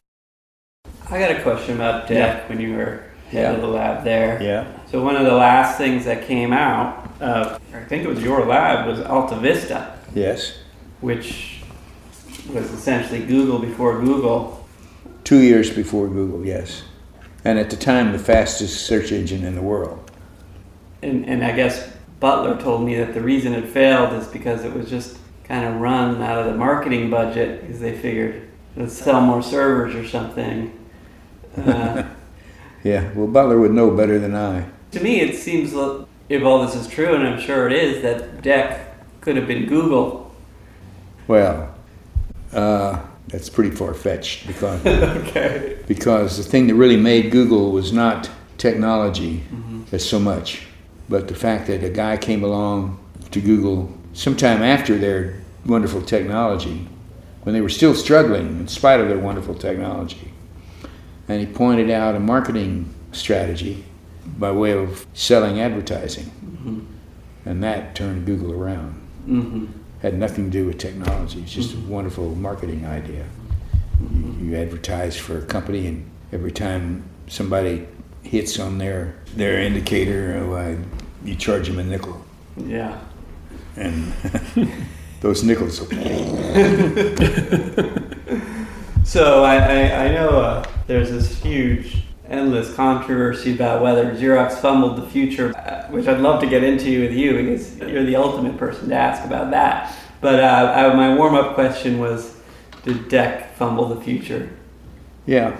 I 1.08 1.18
got 1.20 1.30
a 1.30 1.42
question 1.42 1.76
about 1.76 2.08
DEC 2.08 2.10
Yeah. 2.16 2.48
when 2.48 2.60
you 2.60 2.76
were 2.76 3.02
head 3.30 3.42
Yeah. 3.42 3.52
of 3.52 3.60
the 3.60 3.68
lab 3.68 4.02
there. 4.04 4.42
Yeah. 4.42 4.66
So 4.90 5.02
one 5.02 5.14
of 5.16 5.24
the 5.24 5.34
last 5.34 5.78
things 5.78 6.04
that 6.06 6.26
came 6.26 6.52
out, 6.52 7.08
uh, 7.20 7.58
I 7.74 7.80
think 7.84 8.04
it 8.04 8.08
was 8.08 8.22
your 8.22 8.44
lab, 8.46 8.86
was 8.88 9.00
Alta 9.02 9.36
Vista, 9.36 9.92
Yes. 10.14 10.54
which 11.00 11.60
was 12.52 12.70
essentially 12.72 13.20
Google 13.24 13.58
before 13.60 14.00
Google. 14.00 14.66
Two 15.24 15.40
years 15.40 15.70
before 15.70 16.08
Google, 16.08 16.44
yes. 16.44 16.82
And 17.46 17.60
at 17.60 17.70
the 17.70 17.76
time, 17.76 18.10
the 18.10 18.18
fastest 18.18 18.86
search 18.86 19.12
engine 19.12 19.44
in 19.44 19.54
the 19.54 19.62
world. 19.62 20.10
And, 21.00 21.24
and 21.26 21.44
I 21.44 21.52
guess 21.52 21.92
Butler 22.18 22.60
told 22.60 22.84
me 22.84 22.96
that 22.96 23.14
the 23.14 23.20
reason 23.20 23.52
it 23.52 23.68
failed 23.68 24.12
is 24.14 24.26
because 24.26 24.64
it 24.64 24.74
was 24.74 24.90
just 24.90 25.16
kind 25.44 25.64
of 25.64 25.80
run 25.80 26.20
out 26.20 26.40
of 26.40 26.46
the 26.46 26.58
marketing 26.58 27.08
budget 27.08 27.60
because 27.60 27.78
they 27.78 27.96
figured 27.96 28.48
let's 28.74 28.94
sell 28.94 29.20
more 29.20 29.42
servers 29.42 29.94
or 29.94 30.06
something. 30.06 30.76
Uh, 31.56 32.02
Yeah. 32.82 33.12
Well, 33.14 33.26
Butler 33.26 33.58
would 33.58 33.72
know 33.72 33.90
better 33.90 34.18
than 34.18 34.34
I. 34.36 34.64
to 34.92 35.00
me, 35.00 35.20
it 35.20 35.36
seems 35.36 35.72
if 36.28 36.44
all 36.44 36.64
this 36.64 36.76
is 36.76 36.86
true, 36.86 37.14
and 37.16 37.26
I'm 37.26 37.40
sure 37.40 37.66
it 37.66 37.72
is, 37.72 38.02
that 38.02 38.42
DEC 38.42 38.80
could 39.20 39.36
have 39.36 39.48
been 39.48 39.66
Google. 39.66 40.32
Well, 41.26 41.74
uh, 42.52 43.00
that's 43.28 43.48
pretty 43.48 43.74
far 43.74 43.94
fetched 43.94 44.46
because 44.46 44.84
okay. 44.86 45.78
because 45.86 46.36
the 46.36 46.42
thing 46.42 46.66
that 46.68 46.74
really 46.74 46.96
made 46.96 47.30
Google 47.30 47.72
was 47.72 47.92
not 47.92 48.30
technology 48.58 49.42
as 49.92 50.08
so 50.08 50.18
much, 50.18 50.62
but 51.08 51.28
the 51.28 51.34
fact 51.34 51.66
that 51.66 51.82
a 51.84 51.90
guy 51.90 52.16
came 52.16 52.42
along 52.42 52.98
to 53.30 53.40
Google 53.40 53.92
sometime 54.12 54.62
after 54.62 54.96
their 54.98 55.40
wonderful 55.66 56.02
technology, 56.02 56.88
when 57.42 57.54
they 57.54 57.60
were 57.60 57.68
still 57.68 57.94
struggling 57.94 58.46
in 58.60 58.68
spite 58.68 59.00
of 59.00 59.08
their 59.08 59.18
wonderful 59.18 59.54
technology, 59.54 60.32
and 61.28 61.40
he 61.40 61.46
pointed 61.46 61.90
out 61.90 62.14
a 62.14 62.20
marketing 62.20 62.92
strategy 63.12 63.84
by 64.38 64.50
way 64.50 64.72
of 64.72 65.06
selling 65.14 65.60
advertising, 65.60 66.30
and 67.44 67.62
that 67.62 67.94
turned 67.94 68.26
Google 68.26 68.52
around. 68.52 68.92
hmm 69.24 69.66
Had 70.02 70.18
nothing 70.18 70.44
to 70.46 70.50
do 70.50 70.66
with 70.66 70.78
technology. 70.78 71.40
It's 71.40 71.52
just 71.52 71.74
a 71.74 71.78
wonderful 71.80 72.34
marketing 72.34 72.84
idea. 72.86 73.24
You, 74.14 74.36
you 74.50 74.56
advertise 74.56 75.16
for 75.16 75.38
a 75.38 75.42
company, 75.42 75.86
and 75.86 76.10
every 76.32 76.52
time 76.52 77.04
somebody 77.28 77.86
hits 78.22 78.58
on 78.60 78.78
their 78.78 79.14
their 79.36 79.60
indicator, 79.60 80.42
oh, 80.44 80.52
uh, 80.54 80.76
you 81.24 81.34
charge 81.34 81.68
them 81.68 81.78
a 81.78 81.84
nickel, 81.84 82.24
Yeah. 82.56 82.98
and 83.76 84.12
those 85.20 85.42
nickels. 85.42 85.80
Will 85.80 85.88
So 89.04 89.44
I, 89.44 89.56
I, 89.56 90.06
I 90.06 90.08
know 90.12 90.28
uh, 90.30 90.64
there's 90.88 91.10
this 91.10 91.40
huge, 91.40 92.02
endless 92.28 92.74
controversy 92.74 93.54
about 93.54 93.82
whether 93.82 94.14
Xerox 94.14 94.54
fumbled 94.54 94.96
the 94.96 95.06
future, 95.08 95.56
uh, 95.56 95.86
which 95.88 96.06
I'd 96.06 96.20
love 96.20 96.40
to 96.40 96.48
get 96.48 96.62
into 96.62 97.02
with 97.02 97.12
you 97.12 97.32
because 97.32 97.78
you're 97.78 98.04
the 98.04 98.16
ultimate 98.16 98.58
person 98.58 98.88
to 98.88 98.94
ask 98.94 99.24
about 99.24 99.50
that. 99.50 99.96
But 100.20 100.40
uh, 100.40 100.72
I, 100.74 100.94
my 100.94 101.14
warm-up 101.14 101.54
question 101.54 101.98
was, 101.98 102.36
did 102.84 103.08
DEC 103.08 103.50
fumble 103.52 103.88
the 103.88 104.00
future? 104.00 104.50
yeah, 105.26 105.56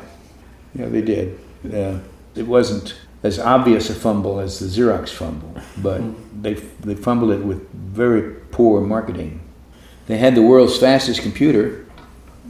yeah, 0.75 0.87
they 0.87 1.03
did. 1.03 1.39
Uh, 1.73 1.99
it 2.35 2.47
wasn't 2.47 2.97
as 3.23 3.39
obvious 3.39 3.91
a 3.91 3.95
fumble 3.95 4.39
as 4.39 4.59
the 4.59 4.67
Xerox 4.67 5.09
fumble, 5.09 5.57
but 5.79 6.01
they 6.41 6.55
they 6.55 6.95
fumbled 6.95 7.33
it 7.33 7.45
with 7.45 7.69
very 7.73 8.35
poor 8.51 8.81
marketing. 8.81 9.41
They 10.07 10.19
had 10.19 10.35
the 10.35 10.43
world's 10.43 10.79
fastest 10.79 11.23
computer, 11.23 11.85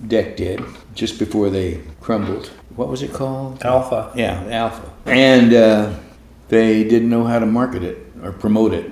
DEC 0.07 0.37
did, 0.37 0.63
just 0.95 1.19
before 1.19 1.49
they 1.49 1.81
crumbled. 2.01 2.51
What 2.77 2.89
was 2.89 3.03
it 3.03 3.13
called? 3.13 3.63
Alpha. 3.63 4.13
Yeah, 4.15 4.47
Alpha. 4.51 4.93
And 5.07 5.53
uh, 5.53 5.95
they 6.49 6.85
didn't 6.85 7.09
know 7.09 7.25
how 7.25 7.39
to 7.39 7.47
market 7.47 7.83
it 7.83 7.99
or 8.23 8.33
promote 8.33 8.75
it. 8.75 8.91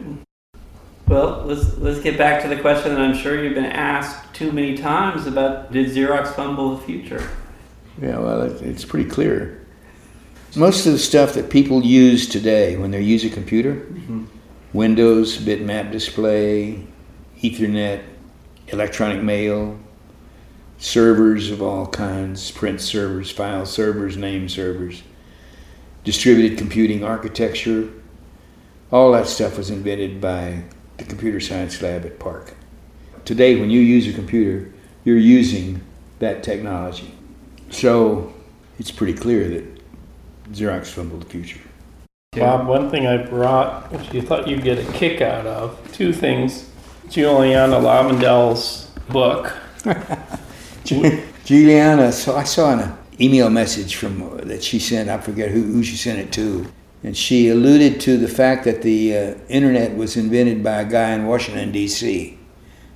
Well, 1.06 1.42
let's 1.44 1.76
let's 1.76 2.00
get 2.00 2.16
back 2.16 2.42
to 2.42 2.48
the 2.48 2.56
question 2.56 2.94
that 2.94 3.00
I'm 3.00 3.14
sure 3.14 3.42
you've 3.42 3.54
been 3.54 3.66
asked 3.66 4.34
too 4.34 4.52
many 4.52 4.76
times 4.76 5.26
about: 5.26 5.70
Did 5.70 5.90
Xerox 5.90 6.34
fumble 6.34 6.76
the 6.76 6.82
future? 6.82 7.28
Yeah, 8.00 8.18
well, 8.18 8.42
it, 8.42 8.62
it's 8.62 8.84
pretty 8.84 9.08
clear. 9.08 9.66
Most 10.56 10.86
of 10.86 10.92
the 10.92 10.98
stuff 10.98 11.34
that 11.34 11.50
people 11.50 11.84
use 11.84 12.28
today 12.28 12.76
when 12.76 12.90
they 12.90 13.02
use 13.02 13.24
a 13.24 13.30
computer 13.30 13.86
Windows, 14.72 15.38
bitmap 15.38 15.92
display, 15.92 16.84
Ethernet, 17.40 18.02
electronic 18.68 19.22
mail, 19.22 19.78
servers 20.84 21.50
of 21.50 21.62
all 21.62 21.86
kinds, 21.86 22.50
print 22.50 22.78
servers, 22.78 23.30
file 23.30 23.64
servers, 23.64 24.18
name 24.18 24.46
servers, 24.50 25.02
distributed 26.04 26.58
computing 26.58 27.02
architecture. 27.02 27.88
All 28.92 29.12
that 29.12 29.26
stuff 29.26 29.56
was 29.56 29.70
invented 29.70 30.20
by 30.20 30.64
the 30.98 31.04
computer 31.04 31.40
science 31.40 31.80
lab 31.80 32.04
at 32.04 32.18
PARC. 32.18 32.52
Today, 33.24 33.58
when 33.58 33.70
you 33.70 33.80
use 33.80 34.06
a 34.06 34.12
computer, 34.12 34.70
you're 35.04 35.16
using 35.16 35.80
that 36.18 36.42
technology. 36.42 37.14
So 37.70 38.34
it's 38.78 38.90
pretty 38.90 39.14
clear 39.14 39.48
that 39.48 39.64
Xerox 40.52 40.88
fumbled 40.88 41.22
the 41.22 41.30
future. 41.30 41.60
Bob, 42.32 42.66
one 42.66 42.90
thing 42.90 43.06
I 43.06 43.16
brought, 43.16 43.90
which 43.90 44.12
you 44.12 44.20
thought 44.20 44.46
you'd 44.46 44.62
get 44.62 44.78
a 44.78 44.92
kick 44.92 45.22
out 45.22 45.46
of, 45.46 45.92
two 45.92 46.12
things. 46.12 46.68
Giuliana 47.08 47.80
Lavendel's 47.80 48.90
book. 49.08 49.56
Giuliana, 50.84 52.12
so 52.12 52.36
I 52.36 52.44
saw 52.44 52.72
an 52.78 52.96
email 53.20 53.50
message 53.50 53.96
from 53.96 54.38
that 54.46 54.62
she 54.62 54.78
sent. 54.78 55.08
I 55.08 55.18
forget 55.18 55.50
who, 55.50 55.62
who 55.62 55.82
she 55.82 55.96
sent 55.96 56.18
it 56.18 56.32
to, 56.32 56.66
and 57.02 57.16
she 57.16 57.48
alluded 57.48 58.00
to 58.02 58.16
the 58.16 58.28
fact 58.28 58.64
that 58.64 58.82
the 58.82 59.16
uh, 59.16 59.34
internet 59.48 59.96
was 59.96 60.16
invented 60.16 60.62
by 60.62 60.82
a 60.82 60.84
guy 60.84 61.10
in 61.12 61.26
Washington 61.26 61.72
D.C. 61.72 62.38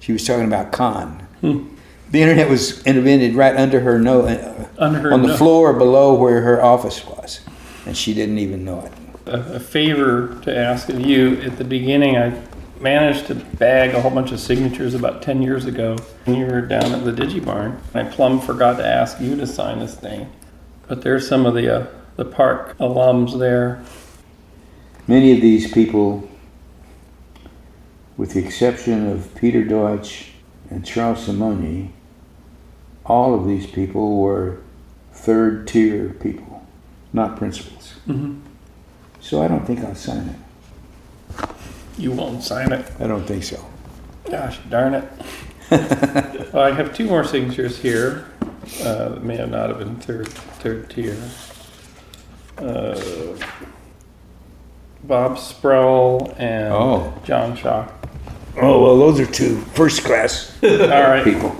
She 0.00 0.12
was 0.12 0.26
talking 0.26 0.46
about 0.46 0.72
Kahn. 0.72 1.26
The 2.10 2.22
internet 2.22 2.48
was 2.48 2.82
invented 2.84 3.34
right 3.34 3.54
under 3.54 3.80
her 3.80 3.98
nose, 3.98 4.30
uh, 4.30 4.68
Under 4.78 4.98
her 5.00 5.12
on 5.12 5.22
the 5.22 5.28
no- 5.28 5.36
floor 5.36 5.72
below 5.74 6.14
where 6.14 6.40
her 6.40 6.62
office 6.62 7.04
was, 7.06 7.40
and 7.86 7.96
she 7.96 8.14
didn't 8.14 8.38
even 8.38 8.64
know 8.64 8.80
it. 8.86 8.92
a, 9.26 9.56
a 9.56 9.60
favor 9.60 10.38
to 10.42 10.56
ask 10.56 10.88
of 10.88 11.00
you. 11.00 11.40
At 11.42 11.58
the 11.58 11.64
beginning, 11.64 12.16
I 12.16 12.30
managed 12.80 13.26
to 13.26 13.34
bag 13.34 13.94
a 13.94 14.00
whole 14.00 14.10
bunch 14.10 14.32
of 14.32 14.40
signatures 14.40 14.94
about 14.94 15.22
10 15.22 15.42
years 15.42 15.64
ago 15.64 15.96
when 16.24 16.36
you 16.36 16.46
were 16.46 16.60
down 16.60 16.92
at 16.92 17.04
the 17.04 17.12
Digibarn. 17.12 17.78
I 17.94 18.04
plumb 18.04 18.40
forgot 18.40 18.76
to 18.76 18.86
ask 18.86 19.20
you 19.20 19.36
to 19.36 19.46
sign 19.46 19.80
this 19.80 19.94
thing. 19.94 20.30
But 20.86 21.02
there's 21.02 21.28
some 21.28 21.46
of 21.46 21.54
the, 21.54 21.82
uh, 21.82 21.86
the 22.16 22.24
PARC 22.24 22.76
alums 22.78 23.38
there. 23.38 23.82
Many 25.06 25.32
of 25.32 25.40
these 25.40 25.72
people, 25.72 26.28
with 28.16 28.34
the 28.34 28.44
exception 28.44 29.10
of 29.10 29.34
Peter 29.34 29.64
Deutsch 29.64 30.32
and 30.70 30.84
Charles 30.84 31.26
Simonyi, 31.26 31.90
all 33.06 33.34
of 33.34 33.46
these 33.46 33.66
people 33.66 34.18
were 34.18 34.58
third 35.12 35.66
tier 35.66 36.10
people, 36.20 36.66
not 37.12 37.36
principals. 37.36 37.94
Mhm. 38.06 38.40
So 39.20 39.42
I 39.42 39.48
don't 39.48 39.66
think 39.66 39.80
I'll 39.80 39.94
sign 39.94 40.28
it. 40.28 40.36
You 41.98 42.12
won't 42.12 42.42
sign 42.42 42.72
it. 42.72 42.90
I 43.00 43.06
don't 43.06 43.24
think 43.26 43.42
so. 43.44 43.64
Gosh 44.30 44.58
darn 44.70 44.94
it. 44.94 45.04
Well, 46.50 46.62
I 46.62 46.70
have 46.70 46.94
two 46.96 47.06
more 47.06 47.24
signatures 47.24 47.76
here. 47.78 48.24
Uh, 48.82 49.10
that 49.10 49.22
may 49.22 49.36
have 49.36 49.50
not 49.50 49.68
have 49.68 49.78
been 49.78 49.96
third, 49.96 50.28
third 50.28 50.88
tier. 50.88 51.14
Uh, 52.56 52.98
Bob 55.04 55.36
Sproull 55.36 56.34
and 56.38 56.72
Oh. 56.72 57.12
John 57.24 57.54
Shoch. 57.54 57.90
Oh, 58.56 58.82
well, 58.82 58.96
those 58.98 59.20
are 59.20 59.26
two 59.30 59.60
first 59.74 60.04
class 60.04 60.56
All 60.62 60.70
right. 60.78 61.22
people. 61.22 61.54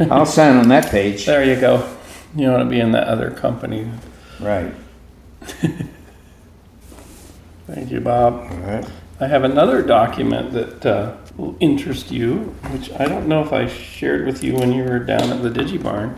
I'll 0.12 0.26
sign 0.26 0.56
on 0.56 0.68
that 0.68 0.90
page. 0.90 1.24
There 1.26 1.44
you 1.44 1.60
go. 1.60 1.88
You 2.34 2.48
want 2.48 2.64
to 2.64 2.68
be 2.68 2.80
in 2.80 2.90
that 2.92 3.06
other 3.06 3.30
company. 3.30 3.88
Right. 4.40 4.74
Thank 7.68 7.90
you, 7.90 8.00
Bob. 8.00 8.34
All 8.50 8.58
right. 8.58 8.88
I 9.22 9.28
have 9.28 9.44
another 9.44 9.82
document 9.82 10.50
that 10.50 10.84
uh, 10.84 11.14
will 11.36 11.56
interest 11.60 12.10
you, 12.10 12.38
which 12.72 12.90
I 12.98 13.06
don't 13.06 13.28
know 13.28 13.40
if 13.40 13.52
I 13.52 13.68
shared 13.68 14.26
with 14.26 14.42
you 14.42 14.56
when 14.56 14.72
you 14.72 14.82
were 14.82 14.98
down 14.98 15.30
at 15.30 15.42
the 15.44 15.48
Digibarn. 15.48 16.16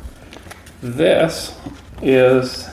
This 0.81 1.55
is 2.01 2.67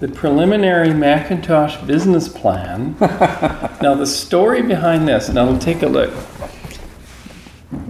the 0.00 0.08
preliminary 0.08 0.92
Macintosh 0.92 1.76
business 1.82 2.26
plan. 2.26 2.96
now, 3.80 3.94
the 3.94 4.08
story 4.08 4.60
behind 4.60 5.06
this, 5.06 5.28
now 5.28 5.46
we'll 5.46 5.60
take 5.60 5.82
a 5.84 5.86
look. 5.86 6.12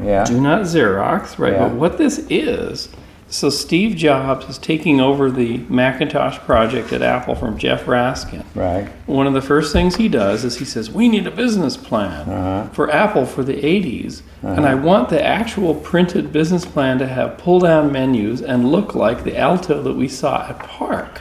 Yeah. 0.02 0.24
Do 0.24 0.38
not 0.38 0.64
Xerox, 0.64 1.38
right? 1.38 1.54
Yeah. 1.54 1.68
But 1.68 1.76
what 1.76 1.96
this 1.96 2.26
is, 2.28 2.90
so 3.28 3.50
Steve 3.50 3.96
Jobs 3.96 4.48
is 4.48 4.56
taking 4.58 5.00
over 5.00 5.30
the 5.30 5.58
Macintosh 5.68 6.38
project 6.38 6.92
at 6.92 7.02
Apple 7.02 7.34
from 7.34 7.58
Jeff 7.58 7.84
Raskin. 7.86 8.44
Right. 8.54 8.86
One 9.06 9.26
of 9.26 9.34
the 9.34 9.42
first 9.42 9.72
things 9.72 9.96
he 9.96 10.08
does 10.08 10.44
is 10.44 10.58
he 10.58 10.64
says, 10.64 10.90
We 10.90 11.08
need 11.08 11.26
a 11.26 11.30
business 11.32 11.76
plan 11.76 12.28
Uh-huh. 12.28 12.68
for 12.72 12.90
Apple 12.90 13.26
for 13.26 13.42
the 13.42 13.54
80s. 13.54 14.22
And 14.42 14.64
I 14.64 14.74
want 14.76 15.08
the 15.08 15.20
actual 15.24 15.74
printed 15.74 16.30
business 16.32 16.64
plan 16.64 16.98
to 16.98 17.06
have 17.08 17.36
pull 17.36 17.58
down 17.58 17.90
menus 17.90 18.40
and 18.42 18.70
look 18.70 18.94
like 18.94 19.24
the 19.24 19.36
Alto 19.36 19.82
that 19.82 19.94
we 19.94 20.06
saw 20.06 20.46
at 20.48 20.60
PARC. 20.60 21.20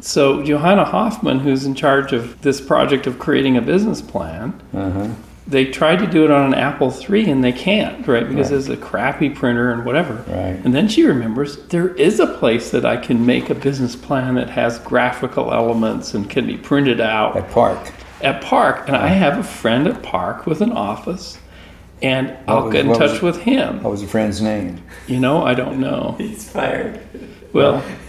So, 0.00 0.42
Joanna 0.42 0.84
Hoffman, 0.84 1.40
who's 1.40 1.64
in 1.64 1.74
charge 1.74 2.12
of 2.12 2.40
this 2.42 2.60
project 2.60 3.06
of 3.06 3.18
creating 3.18 3.56
a 3.56 3.62
business 3.62 4.00
plan, 4.02 4.52
Uh-huh. 4.74 5.08
They 5.46 5.66
tried 5.66 5.98
to 5.98 6.06
do 6.06 6.24
it 6.24 6.30
on 6.30 6.46
an 6.46 6.54
Apple 6.54 6.90
III 6.92 7.30
and 7.30 7.44
they 7.44 7.52
can't, 7.52 8.06
right? 8.08 8.26
Because 8.26 8.50
Right. 8.50 8.58
it's 8.58 8.68
a 8.70 8.76
crappy 8.78 9.28
printer 9.28 9.70
and 9.70 9.84
whatever. 9.84 10.14
Right. 10.26 10.58
And 10.64 10.74
then 10.74 10.88
she 10.88 11.04
remembers 11.04 11.56
there 11.68 11.88
is 11.96 12.18
a 12.18 12.26
place 12.26 12.70
that 12.70 12.86
I 12.86 12.96
can 12.96 13.26
make 13.26 13.50
a 13.50 13.54
business 13.54 13.94
plan 13.94 14.36
that 14.36 14.48
has 14.50 14.78
graphical 14.78 15.52
elements 15.52 16.14
and 16.14 16.30
can 16.30 16.46
be 16.46 16.56
printed 16.56 16.98
out 17.00 17.36
At 17.36 17.50
PARC. 17.50 17.92
at 18.22 18.40
PARC. 18.40 18.88
And 18.88 18.96
I 18.96 19.08
have 19.08 19.38
a 19.38 19.42
friend 19.42 19.86
at 19.86 20.02
PARC 20.02 20.46
with 20.46 20.62
an 20.62 20.72
office, 20.72 21.36
and 22.00 22.32
I'll 22.48 22.64
was- 22.64 22.72
get 22.72 22.80
in 22.82 22.88
what 22.88 23.00
was 23.00 23.12
touch 23.12 23.20
with 23.22 23.42
him. 23.42 23.82
What 23.82 23.90
was 23.90 24.00
the 24.00 24.06
friend's 24.08 24.40
name? 24.40 24.78
You 25.06 25.20
know, 25.20 25.44
I 25.44 25.52
don't 25.52 25.78
know. 25.78 26.14
He's 26.18 26.48
fired. 26.48 27.00
Well, 27.52 27.82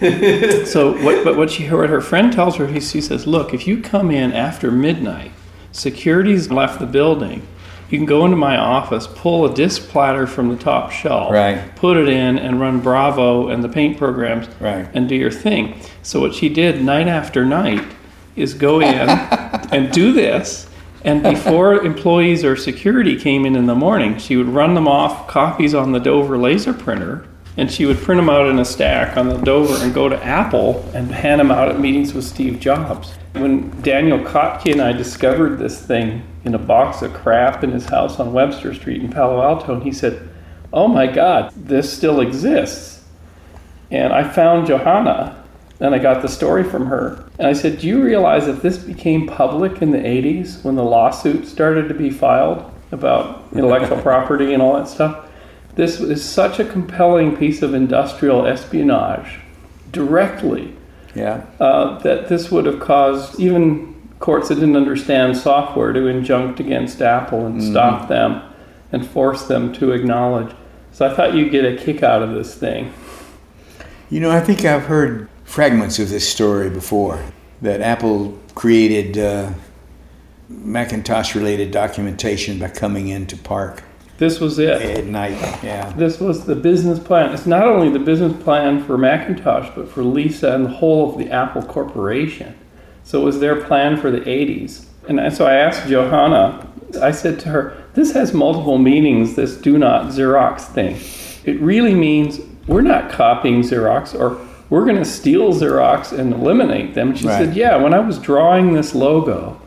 so 0.64 0.92
what? 1.04 1.22
But 1.22 1.36
what 1.36 1.50
she 1.50 1.68
what 1.68 1.90
her 1.90 2.00
friend 2.00 2.32
tells 2.32 2.56
her, 2.56 2.66
he, 2.66 2.80
she 2.80 3.00
says, 3.02 3.26
look, 3.26 3.52
if 3.54 3.66
you 3.66 3.80
come 3.82 4.10
in 4.10 4.32
after 4.32 4.70
midnight, 4.72 5.32
security's 5.76 6.50
left 6.50 6.80
the 6.80 6.86
building. 6.86 7.46
You 7.90 7.98
can 7.98 8.06
go 8.06 8.24
into 8.24 8.36
my 8.36 8.56
office, 8.56 9.06
pull 9.06 9.44
a 9.44 9.54
disc 9.54 9.88
platter 9.88 10.26
from 10.26 10.48
the 10.48 10.56
top 10.56 10.90
shelf, 10.90 11.32
Right. 11.32 11.60
put 11.76 11.96
it 11.96 12.08
in, 12.08 12.36
and 12.38 12.60
run 12.60 12.80
Bravo 12.80 13.46
and 13.48 13.62
the 13.62 13.68
paint 13.68 13.96
programs, 13.96 14.48
Right. 14.58 14.86
and 14.92 15.08
do 15.08 15.14
your 15.14 15.30
thing. 15.30 15.74
So 16.02 16.20
what 16.20 16.34
she 16.34 16.48
did 16.48 16.82
night 16.84 17.06
after 17.06 17.44
night 17.44 17.82
is 18.34 18.54
go 18.54 18.80
in 18.80 19.08
and 19.70 19.92
do 19.92 20.12
this. 20.12 20.68
And 21.04 21.22
before 21.22 21.84
employees 21.84 22.44
or 22.44 22.56
security 22.56 23.14
came 23.16 23.46
in 23.46 23.54
in 23.54 23.66
the 23.66 23.76
morning, 23.76 24.18
she 24.18 24.36
would 24.36 24.48
run 24.48 24.74
them 24.74 24.88
off 24.88 25.28
copies 25.28 25.72
on 25.72 25.92
the 25.92 26.00
Dover 26.00 26.36
laser 26.36 26.72
printer, 26.72 27.24
and 27.56 27.70
she 27.70 27.86
would 27.86 27.98
print 27.98 28.18
them 28.20 28.28
out 28.28 28.48
in 28.48 28.58
a 28.58 28.64
stack 28.64 29.16
on 29.16 29.28
the 29.28 29.36
Dover 29.36 29.84
and 29.84 29.94
go 29.94 30.08
to 30.08 30.20
Apple 30.24 30.84
and 30.92 31.12
hand 31.12 31.38
them 31.38 31.52
out 31.52 31.68
at 31.68 31.78
meetings 31.78 32.12
with 32.12 32.24
Steve 32.24 32.58
Jobs. 32.58 33.12
When 33.38 33.80
Daniel 33.82 34.18
Kottke 34.18 34.72
and 34.72 34.80
I 34.80 34.92
discovered 34.92 35.58
this 35.58 35.80
thing 35.80 36.22
in 36.44 36.54
a 36.54 36.58
box 36.58 37.02
of 37.02 37.12
crap 37.12 37.62
in 37.62 37.70
his 37.70 37.86
house 37.86 38.18
on 38.18 38.32
Webster 38.32 38.74
Street 38.74 39.02
in 39.02 39.10
Palo 39.10 39.42
Alto, 39.42 39.74
and 39.74 39.82
he 39.82 39.92
said, 39.92 40.28
"Oh 40.72 40.88
my 40.88 41.06
God, 41.06 41.52
this 41.56 41.92
still 41.92 42.20
exists." 42.20 43.04
And 43.90 44.12
I 44.12 44.28
found 44.28 44.66
Joanna 44.66 45.36
and 45.80 45.94
I 45.94 45.98
got 45.98 46.22
the 46.22 46.28
story 46.28 46.64
from 46.64 46.86
her. 46.86 47.24
And 47.38 47.46
I 47.46 47.52
said, 47.52 47.78
Do 47.78 47.86
you 47.86 48.02
realize 48.02 48.46
that 48.46 48.62
this 48.62 48.78
became 48.78 49.26
public 49.26 49.82
in 49.82 49.90
the 49.90 49.98
80s 49.98 50.64
when 50.64 50.74
the 50.74 50.84
lawsuit 50.84 51.46
started 51.46 51.88
to 51.88 51.94
be 51.94 52.10
filed 52.10 52.70
about 52.92 53.44
intellectual 53.52 53.98
property 54.02 54.54
and 54.54 54.62
all 54.62 54.76
that 54.76 54.88
stuff? 54.88 55.28
This 55.74 56.00
is 56.00 56.24
such 56.24 56.58
a 56.58 56.64
compelling 56.64 57.36
piece 57.36 57.60
of 57.60 57.74
industrial 57.74 58.46
espionage 58.46 59.40
directly 59.92 60.74
Yeah. 61.16 61.46
uh, 61.58 61.98
that 62.00 62.28
this 62.28 62.50
would 62.50 62.66
have 62.66 62.78
caused 62.78 63.40
even 63.40 63.94
courts 64.18 64.48
that 64.48 64.56
didn't 64.56 64.76
understand 64.76 65.36
software 65.36 65.92
to 65.92 66.06
injunct 66.06 66.60
against 66.60 67.00
Apple 67.00 67.46
and 67.46 67.62
stop 67.62 68.08
them 68.08 68.42
and 68.92 69.06
force 69.06 69.44
them 69.44 69.72
to 69.74 69.92
acknowledge. 69.92 70.54
So 70.92 71.06
I 71.06 71.14
thought 71.14 71.34
you'd 71.34 71.50
get 71.50 71.64
a 71.64 71.76
kick 71.76 72.02
out 72.02 72.22
of 72.22 72.32
this 72.34 72.54
thing. 72.54 72.92
You 74.10 74.20
know, 74.20 74.30
I 74.30 74.40
think 74.40 74.64
I've 74.64 74.84
heard 74.84 75.28
fragments 75.44 75.98
of 75.98 76.08
this 76.08 76.28
story 76.28 76.70
before 76.70 77.22
that 77.62 77.80
Apple 77.80 78.38
created 78.54 79.18
uh, 79.18 79.52
Macintosh 80.48 81.34
related 81.34 81.70
documentation 81.70 82.58
by 82.58 82.68
coming 82.68 83.08
into 83.08 83.36
PARC 83.36 83.82
This 84.18 84.40
was 84.40 84.58
it. 84.58 84.80
at 84.80 85.04
night. 85.06 85.32
Yeah. 85.62 85.92
This 85.96 86.18
was 86.20 86.46
the 86.46 86.54
business 86.54 86.98
plan. 86.98 87.32
It's 87.34 87.46
not 87.46 87.66
only 87.66 87.90
the 87.90 87.98
business 87.98 88.32
plan 88.42 88.82
for 88.84 88.96
Macintosh, 88.96 89.68
but 89.74 89.88
for 89.90 90.02
Lisa 90.02 90.54
and 90.54 90.64
the 90.64 90.70
whole 90.70 91.10
of 91.10 91.18
the 91.18 91.30
Apple 91.30 91.62
Corporation. 91.62 92.54
So 93.04 93.20
it 93.20 93.24
was 93.24 93.40
their 93.40 93.56
plan 93.62 93.96
for 93.98 94.10
the 94.10 94.20
80s. 94.20 94.86
And 95.08 95.32
so 95.32 95.46
I 95.46 95.54
asked 95.54 95.86
Joanna, 95.88 96.66
I 97.00 97.10
said 97.12 97.38
to 97.40 97.48
her, 97.50 97.84
this 97.94 98.12
has 98.12 98.32
multiple 98.34 98.78
meanings, 98.78 99.36
this 99.36 99.56
do 99.56 99.78
not 99.78 100.06
Xerox 100.12 100.62
thing. 100.62 100.96
It 101.44 101.60
really 101.60 101.94
means 101.94 102.40
we're 102.66 102.80
not 102.82 103.10
copying 103.10 103.60
Xerox 103.62 104.18
or 104.18 104.40
we're 104.70 104.84
going 104.84 104.96
to 104.96 105.04
steal 105.04 105.52
Xerox 105.52 106.12
and 106.18 106.32
eliminate 106.32 106.94
them. 106.94 107.14
She 107.14 107.28
Right. 107.28 107.44
said, 107.44 107.54
yeah, 107.56 107.76
when 107.76 107.94
I 107.94 108.00
was 108.00 108.18
drawing 108.18 108.72
this 108.72 108.94
logo 108.94 109.60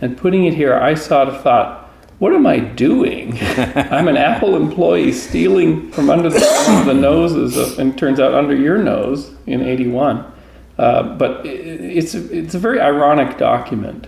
and 0.00 0.16
putting 0.16 0.44
it 0.44 0.54
here, 0.54 0.74
I 0.74 0.94
sort 0.94 1.26
of 1.28 1.42
thought, 1.42 1.90
what 2.20 2.32
am 2.32 2.46
I 2.46 2.60
doing? 2.60 3.13
I'm 3.32 4.08
an 4.08 4.16
Apple 4.16 4.56
employee 4.56 5.12
stealing 5.12 5.90
from 5.92 6.10
under 6.10 6.28
the, 6.28 6.38
the 6.86 6.94
noses 6.94 7.56
of, 7.56 7.78
and 7.78 7.96
turns 7.96 8.20
out 8.20 8.34
under 8.34 8.54
your 8.54 8.78
nose 8.78 9.32
in 9.46 9.62
81. 9.62 10.32
Uh, 10.78 11.16
but 11.16 11.46
i 11.46 11.48
it's, 11.48 12.14
a, 12.14 12.36
it's 12.36 12.54
a 12.54 12.58
very 12.58 12.80
ironic 12.80 13.38
document. 13.38 14.06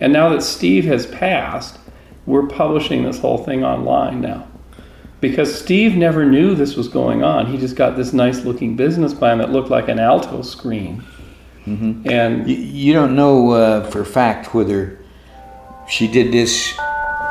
And 0.00 0.12
now 0.12 0.28
that 0.30 0.42
Steve 0.42 0.84
has 0.84 1.06
passed, 1.06 1.78
we're 2.26 2.46
publishing 2.46 3.04
this 3.04 3.18
whole 3.18 3.38
thing 3.38 3.64
online 3.64 4.20
now. 4.20 4.48
Because 5.20 5.56
Steve 5.56 5.96
never 5.96 6.24
knew 6.24 6.54
this 6.54 6.74
was 6.74 6.88
going 6.88 7.22
on. 7.22 7.46
He 7.46 7.56
just 7.56 7.76
got 7.76 7.96
this 7.96 8.12
nice 8.12 8.44
looking 8.44 8.74
business 8.76 9.14
plan 9.14 9.38
that 9.38 9.50
looked 9.50 9.70
like 9.70 9.88
an 9.88 9.98
alto 9.98 10.42
screen. 10.42 11.04
And 11.64 12.48
You, 12.48 12.56
you 12.56 12.92
don't 12.92 13.14
know 13.14 13.52
uh, 13.52 13.90
for 13.90 14.00
a 14.00 14.06
fact 14.06 14.52
whether 14.52 14.98
she 15.88 16.08
did 16.08 16.32
this 16.32 16.74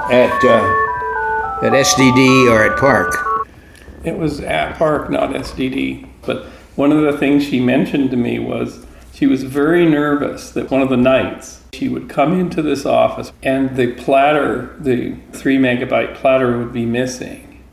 at 0.09 0.43
uh, 0.45 0.90
at 1.61 1.73
SDD 1.73 2.51
or 2.51 2.63
at 2.63 2.79
PARC. 2.79 3.13
It 4.03 4.17
was 4.17 4.39
at 4.39 4.77
PARC, 4.77 5.11
not 5.11 5.29
SDD. 5.29 6.07
But 6.25 6.45
one 6.75 6.91
of 6.91 7.01
the 7.01 7.17
things 7.17 7.43
she 7.43 7.59
mentioned 7.59 8.09
to 8.11 8.17
me 8.17 8.39
was 8.39 8.85
she 9.13 9.27
was 9.27 9.43
very 9.43 9.85
nervous 9.85 10.49
that 10.51 10.71
one 10.71 10.81
of 10.81 10.89
the 10.89 10.97
nights 10.97 11.61
she 11.73 11.87
would 11.87 12.09
come 12.09 12.39
into 12.39 12.63
this 12.63 12.85
office 12.85 13.31
and 13.43 13.75
the 13.75 13.93
platter, 13.93 14.75
the 14.79 15.15
three 15.33 15.57
megabyte 15.57 16.15
platter, 16.15 16.57
would 16.57 16.73
be 16.73 16.85
missing. 16.85 17.63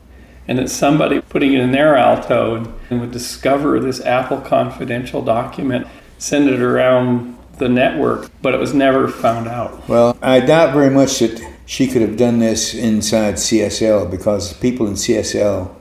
And 0.47 0.59
that 0.59 0.69
somebody 0.69 1.21
putting 1.21 1.53
it 1.53 1.59
in 1.59 1.71
their 1.71 1.95
Alto 1.95 2.73
and 2.89 3.01
would 3.01 3.11
discover 3.11 3.79
this 3.79 4.01
Apple 4.01 4.41
confidential 4.41 5.23
document, 5.23 5.87
send 6.17 6.49
it 6.49 6.61
around 6.61 7.37
the 7.57 7.69
network, 7.69 8.31
but 8.41 8.53
it 8.53 8.59
was 8.59 8.73
never 8.73 9.07
found 9.07 9.47
out. 9.47 9.87
Well, 9.87 10.17
I 10.21 10.39
doubt 10.39 10.73
very 10.73 10.89
much 10.89 11.19
that 11.19 11.39
she 11.69 11.85
could 11.85 12.01
have 12.01 12.17
done 12.17 12.39
this 12.39 12.73
inside 12.73 13.35
CSL 13.35 14.09
because 14.09 14.53
people 14.53 14.87
in 14.87 14.93
CSL 14.93 15.71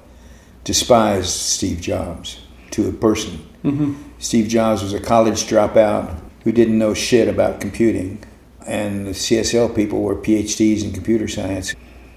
despised 0.62 1.31
Steve 1.31 1.81
Jobs 1.81 2.40
to 2.72 2.90
a 2.90 2.92
person. 2.92 3.38
Mm-hmm. 3.64 3.94
Steve 4.18 4.48
Jobs 4.48 4.83
was 4.83 4.92
a 4.92 5.01
college 5.01 5.44
dropout 5.44 6.20
who 6.44 6.53
didn't 6.53 6.79
know 6.79 6.92
shit 6.92 7.27
about 7.27 7.62
computing, 7.62 8.22
and 8.66 9.07
the 9.07 9.12
CSL 9.12 9.74
people 9.74 10.03
were 10.03 10.14
PhDs 10.14 10.85
in 10.85 10.92
computer 10.92 11.27
science 11.27 11.74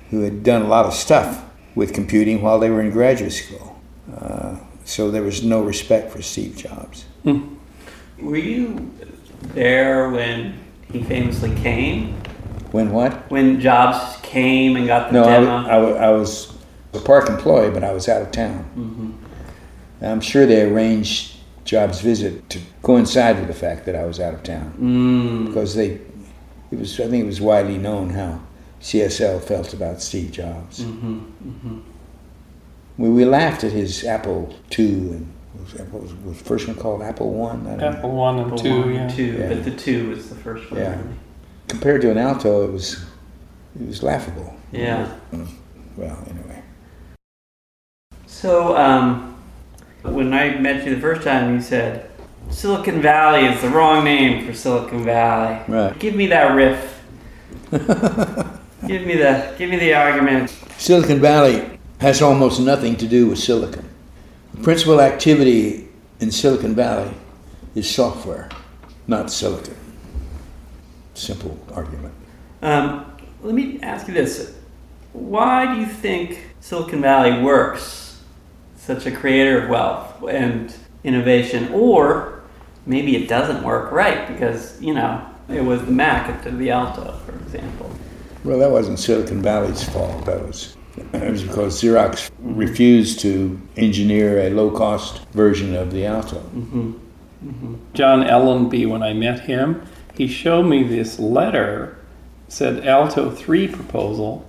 who 0.09 0.19
had 0.23 0.43
done 0.43 0.63
a 0.63 0.67
lot 0.67 0.85
of 0.85 0.93
stuff 0.93 1.41
with 1.73 1.93
computing 1.93 2.41
while 2.41 2.59
they 2.59 2.69
were 2.69 2.81
in 2.81 2.91
graduate 2.91 3.31
school. 3.31 3.81
Uh, 4.13 4.57
so 4.83 5.09
there 5.09 5.23
was 5.23 5.45
no 5.45 5.63
respect 5.63 6.11
for 6.11 6.21
Steve 6.21 6.57
Jobs. 6.57 7.05
Hmm. 7.23 7.55
Were 8.19 8.35
you 8.35 8.91
there 9.53 10.09
when 10.09 10.59
he 10.91 11.03
famously 11.03 11.55
came? 11.55 12.21
When 12.71 12.91
what? 12.91 13.29
When 13.29 13.59
Jobs 13.59 14.17
came 14.21 14.75
and 14.77 14.87
got 14.87 15.11
the 15.11 15.13
No, 15.13 15.23
I, 15.25 15.39
demo? 15.39 15.45
wa- 15.63 15.67
I, 15.99 16.05
I 16.07 16.09
was 16.11 16.53
a 16.93 16.99
PARC 16.99 17.29
employee, 17.29 17.69
but 17.71 17.83
I 17.83 17.91
was 17.91 18.07
out 18.07 18.21
of 18.21 18.31
town. 18.31 18.63
hmm 18.75 19.11
I'm 20.03 20.21
sure 20.21 20.45
they 20.47 20.63
arranged 20.63 21.35
Jobs' 21.63 22.01
visit 22.01 22.49
to 22.49 22.59
coincide 22.81 23.37
with 23.37 23.47
the 23.47 23.53
fact 23.53 23.85
that 23.85 23.95
I 23.95 24.03
was 24.05 24.19
out 24.19 24.33
of 24.33 24.41
town 24.43 24.73
Mm. 24.79 25.45
because 25.47 25.75
they, 25.75 25.99
it 26.71 26.79
was 26.79 26.99
I 26.99 27.07
think 27.07 27.23
it 27.23 27.27
was 27.27 27.39
widely 27.39 27.77
known 27.77 28.09
how 28.09 28.39
CSL 28.81 29.43
felt 29.43 29.73
about 29.73 30.01
Steve 30.01 30.31
Jobs. 30.31 30.81
hmm 30.83 31.19
hmm 31.19 31.79
We, 32.97 33.09
we 33.09 33.25
laughed 33.25 33.63
at 33.63 33.71
his 33.73 34.03
Apple 34.05 34.55
II 34.77 34.85
and 35.11 35.33
what 35.53 35.63
was, 35.63 35.73
what 35.91 36.01
was, 36.03 36.13
was 36.15 36.37
the 36.39 36.43
first 36.45 36.67
one 36.67 36.77
called 36.77 37.03
Apple 37.03 37.31
One? 37.31 37.67
I 37.67 37.69
don't 37.71 37.79
know. 37.79 37.87
Apple 37.97 38.11
one 38.11 38.39
and 38.39 38.57
two, 38.57 38.79
one, 38.81 38.93
yeah. 38.95 39.07
two, 39.07 39.23
Yeah. 39.37 39.49
but 39.49 39.63
the 39.65 39.71
two 39.75 40.09
was 40.09 40.29
the 40.29 40.35
first 40.35 40.71
one. 40.71 40.79
Yeah. 40.81 40.95
really. 40.95 41.15
Compared 41.71 42.01
to 42.01 42.11
an 42.11 42.17
Alto, 42.17 42.65
it 42.65 42.71
was 42.73 43.01
it 43.79 43.87
was 43.87 44.03
laughable. 44.03 44.53
Yeah. 44.73 45.09
Well, 45.95 46.17
anyway. 46.29 46.61
So, 48.25 48.75
um, 48.75 49.41
when 50.03 50.33
I 50.33 50.57
met 50.59 50.85
you 50.85 50.93
the 50.93 50.99
first 50.99 51.23
time, 51.23 51.55
you 51.55 51.61
said 51.61 52.11
Silicon 52.49 53.01
Valley 53.01 53.45
is 53.45 53.61
the 53.61 53.69
wrong 53.69 54.03
name 54.03 54.45
for 54.45 54.53
Silicon 54.53 55.05
Valley. 55.05 55.61
Right. 55.69 55.97
Give 55.97 56.13
me 56.13 56.27
that 56.27 56.53
riff. 56.53 57.01
give 57.71 59.07
me 59.07 59.15
the 59.15 59.55
give 59.57 59.69
me 59.69 59.77
the 59.77 59.93
argument. 59.93 60.49
Silicon 60.77 61.21
Valley 61.21 61.79
has 61.99 62.21
almost 62.21 62.59
nothing 62.59 62.97
to 62.97 63.07
do 63.07 63.27
with 63.29 63.39
silicon. 63.39 63.87
The 64.55 64.61
principal 64.61 64.99
activity 64.99 65.87
in 66.19 66.31
Silicon 66.31 66.75
Valley 66.75 67.13
is 67.75 67.89
software, 67.89 68.49
not 69.07 69.31
silicon. 69.31 69.77
Simple 71.13 71.57
argument. 71.73 72.13
Um, 72.61 73.05
let 73.41 73.53
me 73.55 73.79
ask 73.81 74.07
you 74.07 74.13
this: 74.13 74.55
Why 75.13 75.73
do 75.73 75.79
you 75.79 75.87
think 75.87 76.53
Silicon 76.59 77.01
Valley 77.01 77.41
works? 77.41 78.21
Such 78.77 79.05
a 79.05 79.11
creator 79.11 79.63
of 79.63 79.69
wealth 79.69 80.23
and 80.23 80.73
innovation, 81.03 81.71
or 81.73 82.41
maybe 82.85 83.15
it 83.15 83.27
doesn't 83.27 83.63
work 83.63 83.91
right 83.91 84.27
because 84.27 84.81
you 84.81 84.93
know 84.93 85.25
it 85.49 85.61
was 85.61 85.83
the 85.85 85.91
Mac 85.91 86.29
at 86.29 86.57
the 86.57 86.69
Alto, 86.71 87.13
for 87.25 87.33
example. 87.35 87.91
Well, 88.43 88.57
that 88.59 88.71
wasn't 88.71 88.99
Silicon 88.99 89.41
Valley's 89.41 89.83
fault. 89.83 90.25
That 90.25 90.45
was 90.45 90.75
it 90.97 91.31
was 91.31 91.43
because 91.43 91.81
Xerox 91.81 92.31
refused 92.39 93.19
to 93.21 93.59
engineer 93.77 94.39
a 94.39 94.49
low-cost 94.49 95.25
version 95.27 95.75
of 95.75 95.91
the 95.91 96.05
Alto. 96.05 96.39
hmm 96.39 96.91
hmm 96.91 97.75
John 97.93 98.23
Ellenby, 98.23 98.87
when 98.87 99.03
I 99.03 99.13
met 99.13 99.41
him, 99.41 99.81
he 100.17 100.27
showed 100.27 100.63
me 100.63 100.83
this 100.83 101.19
letter, 101.19 101.97
said 102.47 102.85
Alto 102.87 103.31
3 103.31 103.67
proposal, 103.67 104.45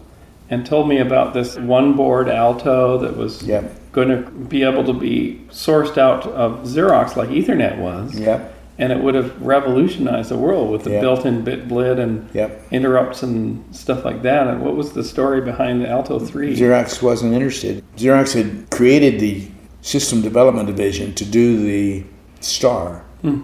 and 0.51 0.67
told 0.67 0.89
me 0.89 0.99
about 0.99 1.35
this 1.35 1.57
one 1.57 1.95
board 1.95 2.29
Alto 2.29 2.99
that 2.99 3.17
was 3.17 3.43
Yep, 3.43 3.93
going 3.93 4.09
to 4.09 4.31
be 4.31 4.63
able 4.63 4.85
to 4.85 4.93
be 4.93 5.41
sourced 5.51 5.97
out 5.97 6.27
of 6.27 6.65
Xerox 6.65 7.17
like 7.17 7.31
Ethernet 7.31 7.79
was, 7.79 8.19
yep, 8.19 8.55
and 8.79 8.93
it 8.93 9.01
would 9.01 9.15
have 9.15 9.41
revolutionized 9.41 10.31
the 10.31 10.37
world 10.37 10.71
with 10.71 10.85
the 10.85 10.91
Yeah. 10.91 11.01
built 11.01 11.25
in 11.25 11.43
bit 11.43 11.69
blit 11.69 11.99
and 11.99 12.29
yep. 12.35 12.67
interrupts 12.71 13.23
and 13.23 13.63
stuff 13.71 14.05
like 14.05 14.23
that. 14.23 14.47
And 14.49 14.63
what 14.63 14.77
was 14.77 14.93
the 14.93 15.05
story 15.05 15.41
behind 15.41 15.81
the 15.83 15.89
Alto 15.89 16.19
3? 16.19 16.57
Xerox 16.57 17.03
wasn't 17.03 17.35
interested. 17.35 17.85
Xerox 17.97 18.35
had 18.35 18.69
created 18.71 19.21
the 19.21 19.43
system 19.83 20.23
development 20.23 20.67
division 20.67 21.13
to 21.15 21.25
do 21.25 21.57
the 21.63 22.05
Star. 22.41 23.05
Hmm. 23.23 23.41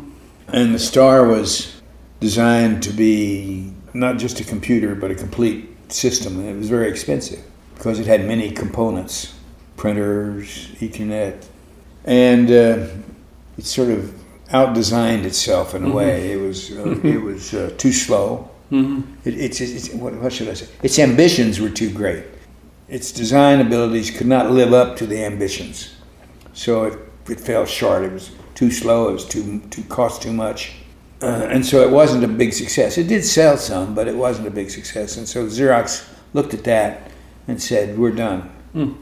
And 0.49 0.75
the 0.75 0.79
Star 0.79 1.25
was 1.27 1.78
designed 2.21 2.83
to 2.85 2.91
be 2.93 3.73
not 3.95 4.19
just 4.19 4.41
a 4.41 4.45
computer, 4.45 4.95
but 4.95 5.11
a 5.11 5.15
complete 5.15 5.69
system. 5.93 6.39
And 6.41 6.49
it 6.49 6.57
was 6.57 6.69
very 6.69 6.89
expensive 6.89 7.41
because 7.75 7.99
it 8.01 8.07
had 8.07 8.25
many 8.27 8.51
components 8.51 9.35
printers, 9.77 10.69
Ethernet. 10.81 11.45
And 12.05 12.51
uh, 12.51 12.87
it 13.57 13.65
sort 13.65 13.91
of 13.91 14.13
outdesigned 14.51 15.25
itself 15.25 15.75
in 15.75 15.85
a 15.85 15.89
Mhm. 15.89 15.93
way. 15.95 16.33
It 16.33 16.41
was, 16.41 16.71
uh, 16.73 16.99
it 17.05 17.23
was 17.23 17.55
uh, 17.55 17.71
too 17.77 17.93
slow. 17.93 18.49
hmm 18.71 19.01
It, 19.25 19.35
it's, 19.39 19.61
it's 19.61 19.91
what, 19.95 20.15
what 20.15 20.33
should 20.33 20.49
I 20.49 20.55
say? 20.55 20.67
Its 20.83 20.99
ambitions 20.99 21.61
were 21.61 21.71
too 21.71 21.91
great. 21.91 22.25
Its 22.89 23.13
design 23.13 23.61
abilities 23.61 24.11
could 24.11 24.27
not 24.27 24.51
live 24.51 24.73
up 24.73 24.97
to 24.97 25.07
the 25.07 25.23
ambitions, 25.25 25.91
so 26.55 26.85
it, 26.85 26.99
it 27.29 27.39
fell 27.41 27.67
short. 27.67 28.03
It 28.03 28.13
was 28.13 28.31
too 28.55 28.71
slow. 28.71 29.09
It 29.11 29.13
was 29.13 29.27
too 29.27 29.61
too 29.71 29.83
cost 29.89 30.23
too 30.23 30.33
much, 30.33 30.73
uh, 31.23 31.49
and 31.51 31.65
so 31.65 31.83
it 31.83 31.91
wasn't 31.91 32.25
a 32.25 32.29
big 32.29 32.53
success. 32.53 32.97
It 32.97 33.09
did 33.09 33.25
sell 33.25 33.57
some, 33.57 33.95
but 33.95 34.07
it 34.07 34.15
wasn't 34.15 34.47
a 34.47 34.51
big 34.51 34.71
success. 34.71 35.17
And 35.17 35.29
so 35.29 35.47
Xerox 35.47 36.09
looked 36.33 36.55
at 36.55 36.65
that 36.65 37.11
and 37.49 37.61
said, 37.61 37.99
"We're 37.99 38.13
done. 38.13 38.43
Hmm. 38.73 38.93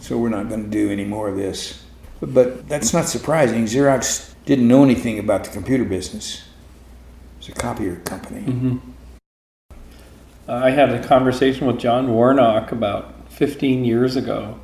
So 0.00 0.18
we're 0.18 0.30
not 0.30 0.48
going 0.48 0.64
to 0.64 0.70
do 0.70 0.90
any 0.90 1.04
more 1.04 1.28
of 1.28 1.36
this." 1.36 1.84
But, 2.20 2.34
but 2.34 2.68
that's 2.68 2.92
not 2.92 3.06
surprising. 3.06 3.64
Xerox 3.64 4.34
didn't 4.46 4.66
know 4.66 4.82
anything 4.82 5.18
about 5.18 5.44
the 5.44 5.50
computer 5.50 5.84
business. 5.84 6.42
It's 7.38 7.48
a 7.48 7.52
copier 7.52 7.96
company. 7.96 8.40
hmm 8.40 8.78
I 10.48 10.70
had 10.70 10.88
a 10.88 11.06
conversation 11.06 11.66
with 11.66 11.78
John 11.78 12.10
Warnock 12.10 12.72
about 12.72 13.12
15 13.28 13.84
years 13.84 14.16
ago, 14.16 14.58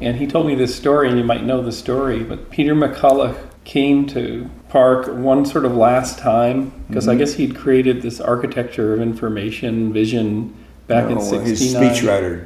and 0.00 0.16
he 0.16 0.26
told 0.26 0.48
me 0.48 0.56
this 0.56 0.74
story, 0.74 1.08
and 1.08 1.16
you 1.16 1.22
might 1.22 1.44
know 1.44 1.62
the 1.62 1.70
story, 1.70 2.24
but 2.24 2.50
Peter 2.50 2.74
McColough 2.74 3.38
came 3.62 4.04
to 4.08 4.50
Park 4.72 5.06
one 5.08 5.44
sort 5.44 5.66
of 5.66 5.76
last 5.76 6.18
time, 6.18 6.72
because 6.88 7.06
I 7.06 7.14
Mhm. 7.14 7.18
guess 7.18 7.34
he'd 7.34 7.54
created 7.54 8.00
this 8.00 8.22
architecture 8.22 8.94
of 8.94 9.02
information 9.02 9.92
vision 9.92 10.54
back 10.88 11.10
in 11.10 11.16
No, 11.16 11.20
69. 11.20 11.44
His 11.44 11.74
speechwriter, 11.74 12.40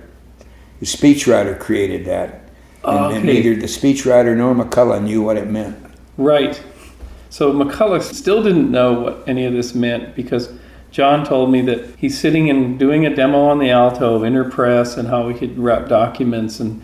his 0.80 0.88
speechwriter 0.96 1.56
created 1.56 2.04
that, 2.06 2.40
and, 2.84 2.98
Oh, 2.98 3.10
and 3.10 3.24
neither 3.24 3.54
the 3.54 3.68
speechwriter 3.68 4.36
nor 4.36 4.56
McColough 4.56 5.04
knew 5.04 5.22
what 5.22 5.36
it 5.36 5.48
meant. 5.48 5.76
Right. 6.18 6.60
So 7.30 7.52
McColough 7.52 8.02
still 8.02 8.42
didn't 8.42 8.72
know 8.72 8.92
what 9.02 9.22
any 9.28 9.46
of 9.46 9.52
this 9.52 9.72
meant 9.76 10.16
because 10.16 10.48
John 10.90 11.24
told 11.24 11.52
me 11.52 11.60
that 11.60 11.78
he's 11.96 12.18
sitting 12.18 12.50
and 12.50 12.76
doing 12.76 13.06
a 13.06 13.14
demo 13.14 13.38
on 13.44 13.60
the 13.60 13.70
Alto 13.70 14.16
of 14.16 14.22
Interpress 14.22 14.98
and 14.98 15.06
how 15.06 15.28
we 15.28 15.34
could 15.34 15.56
wrap 15.56 15.88
documents 15.88 16.58
and 16.58 16.82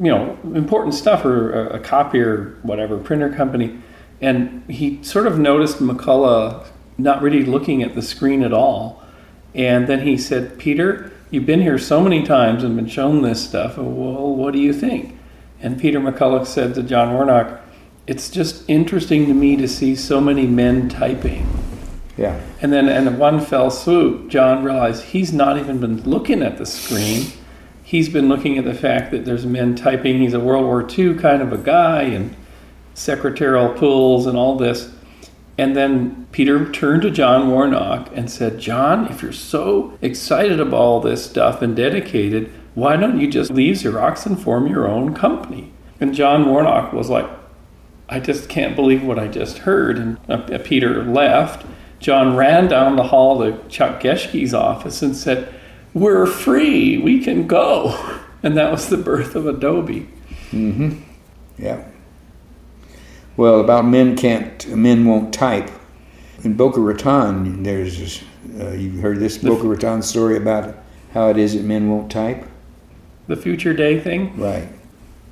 you 0.00 0.12
know 0.12 0.36
important 0.54 0.94
stuff 0.94 1.22
for 1.22 1.50
a, 1.50 1.74
a 1.74 1.78
copier, 1.80 2.54
whatever 2.62 2.98
printer 2.98 3.30
company, 3.30 3.72
and 4.20 4.62
he 4.68 5.02
sort 5.02 5.26
of 5.26 5.38
noticed 5.38 5.78
McColough 5.78 6.66
not 6.98 7.22
really 7.22 7.44
looking 7.44 7.82
at 7.82 7.94
the 7.94 8.02
screen 8.02 8.42
at 8.42 8.52
all, 8.52 9.02
and 9.54 9.86
then 9.86 10.00
he 10.00 10.16
said, 10.16 10.58
"Peter, 10.58 11.12
you've 11.30 11.46
been 11.46 11.62
here 11.62 11.78
so 11.78 12.00
many 12.00 12.22
times 12.22 12.62
and 12.62 12.76
been 12.76 12.88
shown 12.88 13.22
this 13.22 13.42
stuff. 13.42 13.76
Well, 13.76 14.34
what 14.34 14.52
do 14.52 14.58
you 14.58 14.72
think?" 14.72 15.16
And 15.62 15.78
Peter 15.78 16.00
McColough 16.00 16.46
said 16.46 16.74
to 16.74 16.82
John 16.82 17.12
Warnock, 17.12 17.60
it's 18.10 18.28
just 18.28 18.68
interesting 18.68 19.26
to 19.26 19.34
me 19.34 19.54
to 19.56 19.68
see 19.68 19.94
so 19.94 20.20
many 20.20 20.44
men 20.44 20.88
typing. 20.88 21.46
Yeah, 22.16 22.40
And 22.60 22.72
then 22.72 22.88
in 22.88 23.18
one 23.18 23.40
fell 23.40 23.70
swoop, 23.70 24.28
John 24.28 24.64
realized 24.64 25.04
he's 25.04 25.32
not 25.32 25.56
even 25.58 25.78
been 25.78 26.02
looking 26.02 26.42
at 26.42 26.58
the 26.58 26.66
screen. 26.66 27.28
He's 27.82 28.08
been 28.08 28.28
looking 28.28 28.58
at 28.58 28.64
the 28.64 28.74
fact 28.74 29.10
that 29.12 29.24
there's 29.24 29.46
men 29.46 29.74
typing. 29.74 30.18
He's 30.18 30.34
a 30.34 30.40
World 30.40 30.64
War 30.64 30.86
II 30.86 31.14
kind 31.14 31.40
of 31.40 31.52
a 31.52 31.56
guy 31.56 32.02
and 32.02 32.34
secretarial 32.94 33.72
pools 33.74 34.26
and 34.26 34.36
all 34.36 34.56
this. 34.56 34.92
And 35.58 35.76
then 35.76 36.26
Peter 36.32 36.70
turned 36.72 37.02
to 37.02 37.10
John 37.10 37.50
Warnock 37.50 38.10
and 38.14 38.30
said, 38.30 38.58
John, 38.58 39.06
if 39.08 39.20
you're 39.20 39.32
so 39.32 39.98
excited 40.00 40.58
about 40.58 40.80
all 40.80 41.00
this 41.00 41.24
stuff 41.24 41.60
and 41.60 41.76
dedicated, 41.76 42.50
why 42.74 42.96
don't 42.96 43.20
you 43.20 43.28
just 43.28 43.50
leave 43.50 43.76
Xerox 43.76 44.24
and 44.24 44.40
form 44.40 44.66
your 44.66 44.88
own 44.88 45.14
company? 45.14 45.72
And 46.00 46.14
John 46.14 46.46
Warnock 46.46 46.92
was 46.92 47.10
like, 47.10 47.28
I 48.08 48.20
just 48.20 48.48
can't 48.48 48.74
believe 48.74 49.04
what 49.04 49.18
I 49.18 49.28
just 49.28 49.58
heard. 49.58 49.98
And 49.98 50.18
uh, 50.28 50.58
Peter 50.64 51.04
left. 51.04 51.66
John 52.00 52.36
ran 52.36 52.66
down 52.66 52.96
the 52.96 53.04
hall 53.04 53.38
to 53.40 53.62
Chuck 53.68 54.00
Geschke's 54.00 54.54
office 54.54 55.02
and 55.02 55.14
said, 55.14 55.54
We're 55.92 56.26
free, 56.26 56.98
we 56.98 57.22
can 57.22 57.46
go. 57.46 58.16
And 58.42 58.56
that 58.56 58.72
was 58.72 58.88
the 58.88 58.96
birth 58.96 59.34
of 59.34 59.46
Adobe. 59.46 60.08
Mm-hmm. 60.50 61.02
Yeah. 61.58 61.84
Well, 63.40 63.60
about 63.60 63.86
men 63.86 64.16
can't, 64.16 64.68
men 64.68 65.06
won't 65.06 65.32
type. 65.32 65.70
In 66.44 66.58
Boca 66.58 66.78
Raton, 66.78 67.62
there's, 67.62 67.98
this, 67.98 68.22
uh, 68.60 68.72
you 68.72 69.00
heard 69.00 69.18
this 69.18 69.38
Boca 69.38 69.66
Raton 69.66 70.02
story 70.02 70.36
about 70.36 70.76
how 71.14 71.30
it 71.30 71.38
is 71.38 71.54
that 71.54 71.64
men 71.64 71.88
won't 71.88 72.12
type? 72.12 72.46
The 73.28 73.36
future 73.36 73.72
day 73.72 73.98
thing? 73.98 74.38
Right. 74.38 74.68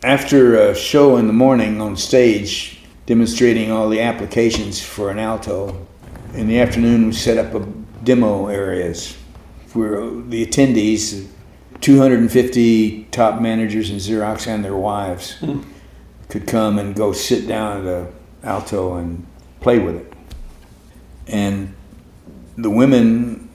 After 0.03 0.59
a 0.59 0.75
show 0.75 1.19
in 1.19 1.27
the 1.27 1.35
morning 1.35 1.83
on 1.83 1.99
stage 1.99 2.81
demonstrating 3.05 3.71
all 3.71 3.91
the 3.91 4.01
applications 4.01 4.81
for 4.81 5.11
an 5.11 5.19
alto, 5.19 5.87
in 6.33 6.49
the 6.49 6.61
afternoon 6.61 7.09
we 7.09 7.13
set 7.13 7.37
up 7.37 7.53
a 7.53 7.67
demo 8.05 8.47
areas 8.47 9.19
for 9.67 10.23
the 10.29 10.47
attendees 10.47 11.27
250 11.83 13.05
top 13.11 13.43
managers 13.43 13.91
in 13.91 13.97
Xerox 13.97 14.47
and 14.47 14.65
their 14.65 14.77
wives 14.77 15.37
mm. 15.41 15.63
Could 16.29 16.47
come 16.47 16.79
and 16.79 16.95
go 16.95 17.13
sit 17.13 17.47
down 17.47 17.81
at 17.81 17.87
a 17.87 18.07
alto 18.43 18.97
and 18.97 19.27
play 19.61 19.79
with 19.79 19.97
it. 19.97 20.13
And 21.27 21.75
the 22.57 22.71
women 22.71 23.49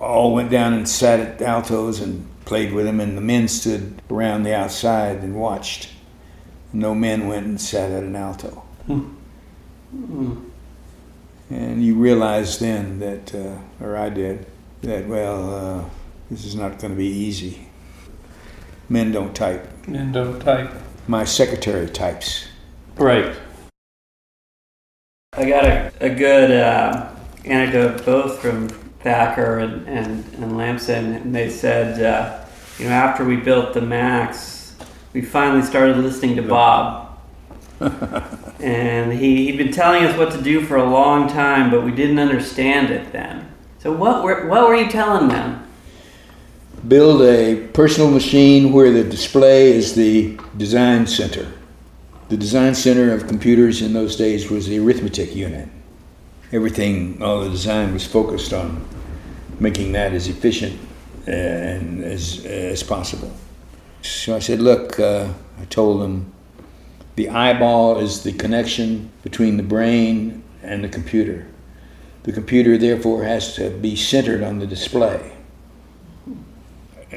all 0.00 0.34
went 0.34 0.50
down 0.50 0.72
and 0.72 0.88
sat 0.88 1.20
at 1.20 1.42
altos 1.42 2.00
and 2.00 2.26
played 2.44 2.72
with 2.72 2.84
them, 2.84 3.00
and 3.00 3.16
the 3.16 3.22
men 3.22 3.48
stood 3.48 4.02
around 4.10 4.42
the 4.42 4.54
outside 4.54 5.18
and 5.18 5.34
watched. 5.34 5.90
No 6.72 6.94
men 6.94 7.26
went 7.26 7.46
and 7.46 7.60
sat 7.60 7.90
at 7.90 8.02
an 8.02 8.16
alto. 8.16 8.64
Mm. 8.88 9.14
Mm. 9.94 10.50
And 11.50 11.84
you 11.84 11.94
realize 11.94 12.58
then 12.58 12.98
that, 12.98 13.34
uh, 13.34 13.58
or 13.80 13.96
I 13.96 14.08
did, 14.08 14.46
that, 14.82 15.06
well, 15.06 15.54
uh, 15.54 15.84
this 16.30 16.44
is 16.44 16.54
not 16.54 16.78
going 16.78 16.92
to 16.92 16.98
be 16.98 17.06
easy. 17.06 17.68
Men 18.88 19.12
don't 19.12 19.34
type. 19.34 19.86
Men 19.86 20.12
don't 20.12 20.40
type. 20.40 20.70
My 21.06 21.24
secretary 21.24 21.88
types. 21.88 22.48
Right. 22.96 23.36
I 25.34 25.44
got 25.48 25.64
a, 25.64 25.92
a 26.00 26.08
good 26.08 26.50
uh, 26.50 27.10
anecdote 27.44 28.06
both 28.06 28.40
from 28.40 28.68
Thacker 28.68 29.58
and, 29.58 29.86
and, 29.86 30.24
and 30.34 30.56
Lampson, 30.56 31.14
and 31.14 31.34
they 31.34 31.50
said, 31.50 32.02
uh, 32.02 32.44
you 32.78 32.86
know, 32.86 32.92
after 32.92 33.24
we 33.24 33.36
built 33.36 33.74
the 33.74 33.80
Max, 33.80 34.76
we 35.12 35.20
finally 35.20 35.62
started 35.62 35.98
listening 35.98 36.36
to 36.36 36.42
Bob. 36.42 37.18
and 38.60 39.12
he, 39.12 39.46
he'd 39.46 39.58
been 39.58 39.72
telling 39.72 40.04
us 40.04 40.16
what 40.16 40.32
to 40.32 40.40
do 40.40 40.64
for 40.64 40.76
a 40.76 40.88
long 40.88 41.28
time, 41.28 41.70
but 41.70 41.84
we 41.84 41.92
didn't 41.92 42.18
understand 42.18 42.90
it 42.90 43.12
then. 43.12 43.52
So 43.78 43.92
what 43.92 44.24
were, 44.24 44.46
what 44.46 44.66
were 44.66 44.74
you 44.74 44.88
telling 44.88 45.28
them? 45.28 45.63
Build 46.88 47.22
a 47.22 47.68
personal 47.68 48.10
machine 48.10 48.72
where 48.72 48.92
the 48.92 49.04
display 49.04 49.72
is 49.72 49.94
the 49.94 50.38
design 50.56 51.06
center. 51.06 51.50
The 52.28 52.36
design 52.36 52.74
center 52.74 53.12
of 53.12 53.26
computers 53.26 53.80
in 53.80 53.92
those 53.92 54.16
days 54.16 54.50
was 54.50 54.66
the 54.66 54.78
arithmetic 54.78 55.34
unit. 55.34 55.68
Everything, 56.52 57.22
all 57.22 57.42
the 57.42 57.50
design 57.50 57.92
was 57.92 58.06
focused 58.06 58.52
on 58.52 58.86
making 59.60 59.92
that 59.92 60.12
as 60.12 60.28
efficient 60.28 60.78
and 61.26 62.04
as, 62.04 62.44
as 62.44 62.82
possible. 62.82 63.32
So 64.02 64.36
I 64.36 64.38
said, 64.40 64.60
look, 64.60 65.00
uh, 65.00 65.32
I 65.60 65.64
told 65.66 66.02
them, 66.02 66.32
the 67.16 67.30
eyeball 67.30 67.98
is 68.00 68.24
the 68.24 68.32
connection 68.32 69.10
between 69.22 69.56
the 69.56 69.62
brain 69.62 70.42
and 70.62 70.82
the 70.82 70.88
computer. 70.88 71.46
The 72.24 72.32
computer, 72.32 72.76
therefore, 72.76 73.24
has 73.24 73.54
to 73.54 73.70
be 73.70 73.96
centered 73.96 74.42
on 74.42 74.58
the 74.58 74.66
display 74.66 75.34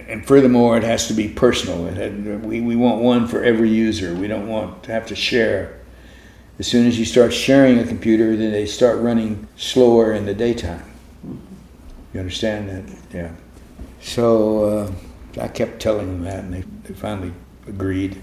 and 0.07 0.25
furthermore, 0.25 0.77
it 0.77 0.83
has 0.83 1.07
to 1.07 1.13
be 1.13 1.27
personal. 1.27 1.85
Had, 1.85 2.43
we, 2.43 2.61
we 2.61 2.75
want 2.75 3.01
one 3.01 3.27
for 3.27 3.43
every 3.43 3.69
user. 3.69 4.13
We 4.13 4.27
don't 4.27 4.47
want 4.47 4.83
to 4.83 4.91
have 4.91 5.07
to 5.07 5.15
share. 5.15 5.79
As 6.59 6.67
soon 6.67 6.87
as 6.87 6.97
you 6.97 7.05
start 7.05 7.33
sharing 7.33 7.79
a 7.79 7.85
computer, 7.85 8.35
then 8.35 8.51
they 8.51 8.65
start 8.65 8.99
running 8.99 9.47
slower 9.57 10.13
in 10.13 10.25
the 10.25 10.33
daytime. 10.33 10.83
You 12.13 12.19
understand 12.19 12.69
that? 12.69 12.97
Yeah. 13.13 13.31
So 14.01 14.63
uh, 14.63 14.91
I 15.41 15.47
kept 15.47 15.81
telling 15.81 16.07
them 16.07 16.23
that, 16.23 16.43
and 16.43 16.53
they, 16.53 16.63
they 16.83 16.93
finally 16.93 17.33
agreed. 17.67 18.21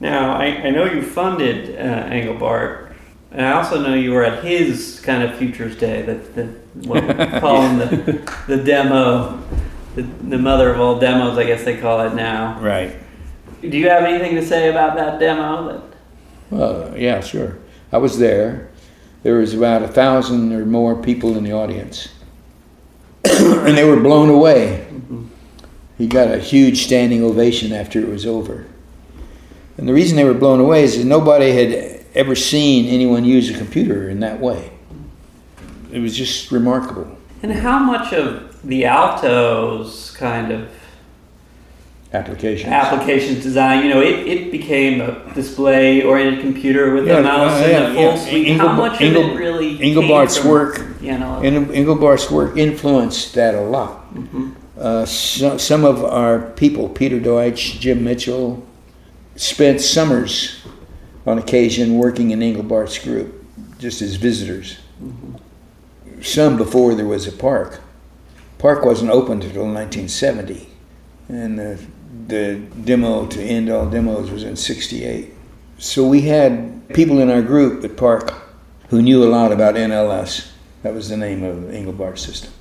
Now, 0.00 0.36
I, 0.36 0.46
I 0.46 0.70
know 0.70 0.84
you 0.84 1.02
funded 1.02 1.78
uh, 1.78 2.10
Engelbart, 2.10 2.92
and 3.30 3.46
I 3.46 3.52
also 3.52 3.80
know 3.80 3.94
you 3.94 4.12
were 4.12 4.24
at 4.24 4.44
his 4.44 5.00
kind 5.00 5.22
of 5.22 5.36
Futures 5.36 5.76
Day, 5.76 6.02
that 6.02 6.34
the, 6.34 6.46
what 6.86 7.02
we 7.02 7.40
call 7.40 7.62
him 7.68 7.78
the, 7.78 8.32
the 8.46 8.62
demo 8.62 9.38
the, 9.96 10.02
the 10.02 10.38
mother 10.38 10.72
of 10.72 10.78
all 10.78 11.00
demos, 11.00 11.38
I 11.38 11.44
guess 11.44 11.64
they 11.64 11.78
call 11.78 12.00
it 12.02 12.14
now. 12.14 12.60
Right. 12.60 12.94
Do 13.62 13.76
you 13.76 13.88
have 13.88 14.04
anything 14.04 14.36
to 14.36 14.46
say 14.46 14.68
about 14.68 14.94
that 14.96 15.18
demo? 15.18 15.72
That... 15.72 15.96
Well, 16.50 16.96
yeah, 16.96 17.20
sure. 17.20 17.58
I 17.90 17.98
was 17.98 18.18
there. 18.18 18.70
There 19.22 19.36
was 19.38 19.54
about 19.54 19.82
a 19.82 19.88
thousand 19.88 20.52
or 20.52 20.64
more 20.66 20.94
people 21.02 21.36
in 21.36 21.42
the 21.42 21.52
audience, 21.52 22.10
and 23.24 23.76
they 23.76 23.84
were 23.84 23.98
blown 23.98 24.28
away. 24.28 24.86
Mm-hmm. 24.88 25.26
He 25.98 26.06
got 26.06 26.30
a 26.30 26.38
huge 26.38 26.84
standing 26.84 27.24
ovation 27.24 27.72
after 27.72 27.98
it 27.98 28.08
was 28.08 28.26
over. 28.26 28.66
And 29.78 29.88
the 29.88 29.94
reason 29.94 30.16
they 30.16 30.24
were 30.24 30.34
blown 30.34 30.60
away 30.60 30.84
is 30.84 30.98
that 30.98 31.04
nobody 31.04 31.52
had 31.52 32.04
ever 32.14 32.36
seen 32.36 32.86
anyone 32.86 33.24
use 33.24 33.50
a 33.50 33.58
computer 33.58 34.08
in 34.08 34.20
that 34.20 34.40
way. 34.40 34.70
It 35.90 36.00
was 36.00 36.16
just 36.16 36.52
remarkable. 36.52 37.15
And 37.42 37.52
how 37.52 37.78
much 37.78 38.12
of 38.12 38.62
the 38.62 38.84
Alto's 38.84 40.10
kind 40.12 40.50
of 40.50 40.70
applications 42.12 42.72
applications 42.72 43.42
design. 43.42 43.84
You 43.84 43.94
know, 43.94 44.00
it, 44.00 44.26
it 44.26 44.52
became 44.52 45.00
a 45.00 45.34
display 45.34 46.02
oriented 46.02 46.40
computer 46.40 46.94
with 46.94 47.06
yeah, 47.06 47.18
a 47.18 47.22
mouse 47.22 47.62
uh, 47.62 47.66
yeah, 47.66 47.76
and 47.76 47.84
a 47.84 47.94
full 47.94 48.02
yeah. 48.02 48.16
suite. 48.16 48.56
How 48.56 48.72
much 48.72 49.00
Engel, 49.00 49.24
of 49.24 49.30
it 49.32 49.38
really 49.38 49.78
Engelbart's 49.80 50.38
from, 50.38 50.50
work 50.50 50.86
you 51.00 51.18
know 51.18 51.40
Engelbart's 51.40 52.30
work 52.30 52.56
influenced 52.56 53.34
that 53.34 53.54
a 53.54 53.60
lot. 53.60 54.14
Mm-hmm. 54.14 54.52
Uh, 54.78 55.06
so, 55.06 55.56
some 55.56 55.84
of 55.84 56.04
our 56.04 56.50
people, 56.52 56.88
Peter 56.88 57.18
Deutsch, 57.18 57.78
Jim 57.80 58.04
Mitchell, 58.04 58.66
spent 59.34 59.80
summers 59.80 60.62
on 61.26 61.38
occasion 61.38 61.96
working 61.96 62.30
in 62.30 62.40
Engelbart's 62.40 62.98
group, 62.98 63.44
just 63.78 64.02
as 64.02 64.16
visitors. 64.16 64.78
Mm-hmm. 65.02 65.36
Some 66.22 66.56
before 66.56 66.94
there 66.94 67.06
was 67.06 67.26
a 67.26 67.32
PARC. 67.32 67.80
PARC 68.58 68.84
wasn't 68.84 69.10
opened 69.10 69.44
until 69.44 69.64
1970, 69.64 70.68
and 71.28 71.58
the, 71.58 71.78
the 72.26 72.56
demo 72.84 73.26
to 73.26 73.42
end 73.42 73.70
all 73.70 73.86
demos 73.86 74.30
was 74.30 74.44
in 74.44 74.56
68. 74.56 75.32
So 75.78 76.06
we 76.06 76.22
had 76.22 76.88
people 76.94 77.20
in 77.20 77.30
our 77.30 77.42
group 77.42 77.84
at 77.84 77.96
PARC 77.96 78.32
who 78.88 79.02
knew 79.02 79.24
a 79.24 79.28
lot 79.28 79.52
about 79.52 79.74
NLS. 79.74 80.50
That 80.82 80.94
was 80.94 81.08
the 81.08 81.16
name 81.16 81.42
of 81.42 81.62
the 81.62 81.72
Engelbart 81.72 82.18
system. 82.18 82.52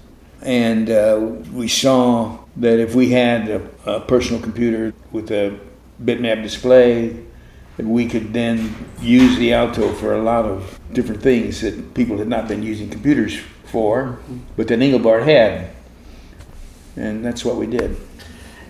And 0.42 0.90
uh, 0.90 1.18
we 1.54 1.68
saw 1.68 2.38
that 2.58 2.80
if 2.80 2.94
we 2.94 3.12
had 3.12 3.50
a, 3.50 3.70
a 3.86 4.02
personal 4.02 4.42
computer 4.42 4.94
with 5.12 5.32
a 5.32 5.58
bitmap 6.04 6.44
display, 6.44 7.25
we 7.78 8.08
could 8.08 8.34
then 8.34 8.74
use 9.02 9.38
the 9.38 9.54
Alto 9.54 9.92
for 9.94 10.14
a 10.14 10.22
lot 10.22 10.46
of 10.46 10.80
different 10.94 11.22
things 11.22 11.62
that 11.62 11.94
people 11.94 12.18
had 12.18 12.28
not 12.28 12.48
been 12.48 12.64
using 12.64 12.90
computers 12.90 13.38
for, 13.66 14.20
but 14.56 14.68
that 14.68 14.80
Engelbart 14.80 15.26
had 15.26 15.76
and 16.96 17.24
that's 17.24 17.44
what 17.44 17.56
we 17.56 17.68
did. 17.68 17.98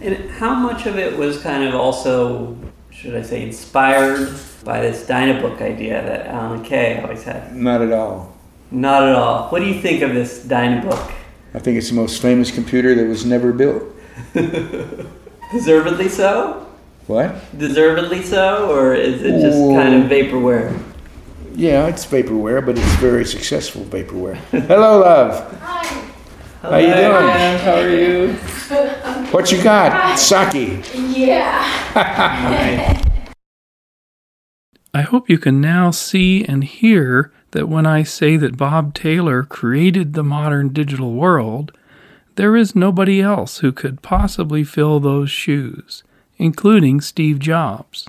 And 0.02 0.30
how 0.32 0.56
much 0.56 0.86
of 0.86 0.98
it 0.98 1.18
was 1.18 1.42
kind 1.42 1.64
of 1.64 1.76
also, 1.76 2.58
should 2.92 3.16
I 3.16 3.22
say, 3.22 3.44
inspired 3.44 4.34
by 4.64 4.82
this 4.82 5.06
Dynabook 5.06 5.62
idea 5.62 6.02
that 6.04 6.28
Alan 6.28 6.64
Kay 6.64 7.02
always 7.02 7.24
had? 7.24 7.56
Not 7.56 7.82
at 7.82 7.92
all. 7.92 8.36
Not 8.72 9.04
at 9.04 9.16
all. 9.16 9.50
What 9.50 9.60
do 9.60 9.66
you 9.66 9.80
think 9.82 10.02
of 10.02 10.14
this 10.14 10.46
Dynabook? 10.46 11.14
I 11.54 11.60
think 11.60 11.78
it's 11.78 11.90
the 11.90 11.96
most 11.96 12.22
famous 12.22 12.52
computer 12.52 12.94
that 12.96 13.06
was 13.06 13.26
never 13.26 13.54
built. 13.54 13.84
Deservedly 15.52 16.10
so? 16.10 16.65
What? 17.08 17.36
Deservedly 17.58 18.24
so, 18.24 18.72
or 18.72 18.96
is 18.96 19.22
it 19.22 19.40
just 19.40 19.58
Ooh. 19.58 19.76
kind 19.76 20.04
of 20.04 20.10
vaporware? 20.10 20.82
Yeah, 21.54 21.88
it's 21.88 22.06
vaporware, 22.06 22.66
but 22.66 22.78
it's 22.78 22.96
very 22.96 23.26
successful 23.26 23.84
vaporware. 23.84 24.36
Hello, 24.52 25.00
love. 25.00 25.60
Hi. 25.60 25.86
How 26.62 26.78
you 26.78 26.94
doing? 26.94 27.58
How 27.60 27.76
are 27.76 27.90
you? 27.90 28.36
What 29.32 29.52
you 29.52 29.62
got? 29.62 30.18
Sake. 30.18 30.86
Yeah. 30.94 31.62
I 34.94 35.02
hope 35.02 35.30
you 35.30 35.38
can 35.38 35.60
now 35.60 35.92
see 35.92 36.46
and 36.46 36.64
hear 36.64 37.34
that 37.52 37.68
when 37.68 37.86
I 37.86 38.04
say 38.04 38.38
that 38.38 38.56
Bob 38.56 38.94
Taylor 38.94 39.44
created 39.44 40.14
the 40.14 40.24
modern 40.24 40.70
digital 40.70 41.14
world, 41.14 41.78
there 42.36 42.56
is 42.56 42.76
nobody 42.76 43.20
else 43.20 43.58
who 43.58 43.74
could 43.74 44.02
possibly 44.02 44.64
fill 44.64 45.02
those 45.02 45.30
shoes, 45.30 46.04
including 46.38 47.02
Steve 47.02 47.40
Jobs. 47.40 48.08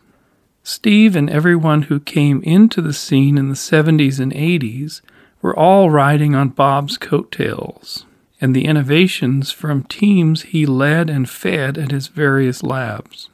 Steve 0.63 1.15
and 1.15 1.31
everyone 1.31 1.83
who 1.83 2.01
came 2.01 2.43
into 2.43 2.83
the 2.83 2.93
scene 2.93 3.39
in 3.39 3.49
the 3.49 3.55
70s 3.55 4.19
and 4.19 4.33
80s 4.33 5.01
were 5.41 5.57
all 5.57 5.91
riding 5.91 6.35
on 6.35 6.49
Bob's 6.49 6.99
coattails 6.99 8.05
and 8.41 8.55
the 8.55 8.65
innovations 8.65 9.51
from 9.51 9.85
teams 9.85 10.43
he 10.43 10.67
led 10.67 11.09
and 11.09 11.29
fed 11.29 11.79
at 11.79 11.91
his 11.91 12.09
various 12.09 12.63
labs. 12.63 13.31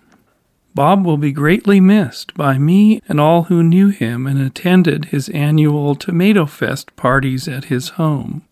Bob 0.74 1.04
will 1.04 1.18
be 1.18 1.32
greatly 1.32 1.80
missed 1.80 2.34
by 2.34 2.56
me 2.56 3.00
and 3.08 3.20
all 3.20 3.44
who 3.44 3.62
knew 3.62 3.88
him 3.88 4.26
and 4.26 4.40
attended 4.40 5.06
his 5.06 5.28
annual 5.30 5.94
Tomato 5.94 6.46
Fest 6.46 6.94
parties 6.96 7.46
at 7.46 7.64
his 7.64 7.90
home. 7.90 8.42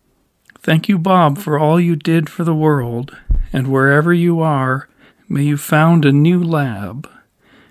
Thank 0.59 0.87
you, 0.87 0.99
Bob, 0.99 1.39
for 1.39 1.57
all 1.57 1.79
you 1.79 1.95
did 1.95 2.29
for 2.29 2.43
the 2.43 2.53
world, 2.53 3.17
and 3.51 3.67
wherever 3.67 4.13
you 4.13 4.39
are, 4.41 4.87
may 5.31 5.43
you 5.43 5.55
found 5.55 6.03
a 6.03 6.11
new 6.11 6.43
lab 6.43 7.09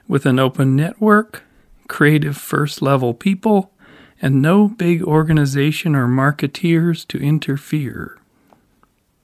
with 0.08 0.24
an 0.24 0.38
open 0.38 0.74
network, 0.74 1.42
creative 1.88 2.38
first 2.38 2.80
level 2.80 3.12
people, 3.12 3.70
and 4.22 4.40
no 4.40 4.66
big 4.66 5.02
organization 5.02 5.94
or 5.94 6.08
marketeers 6.08 7.06
to 7.06 7.18
interfere. 7.18 8.16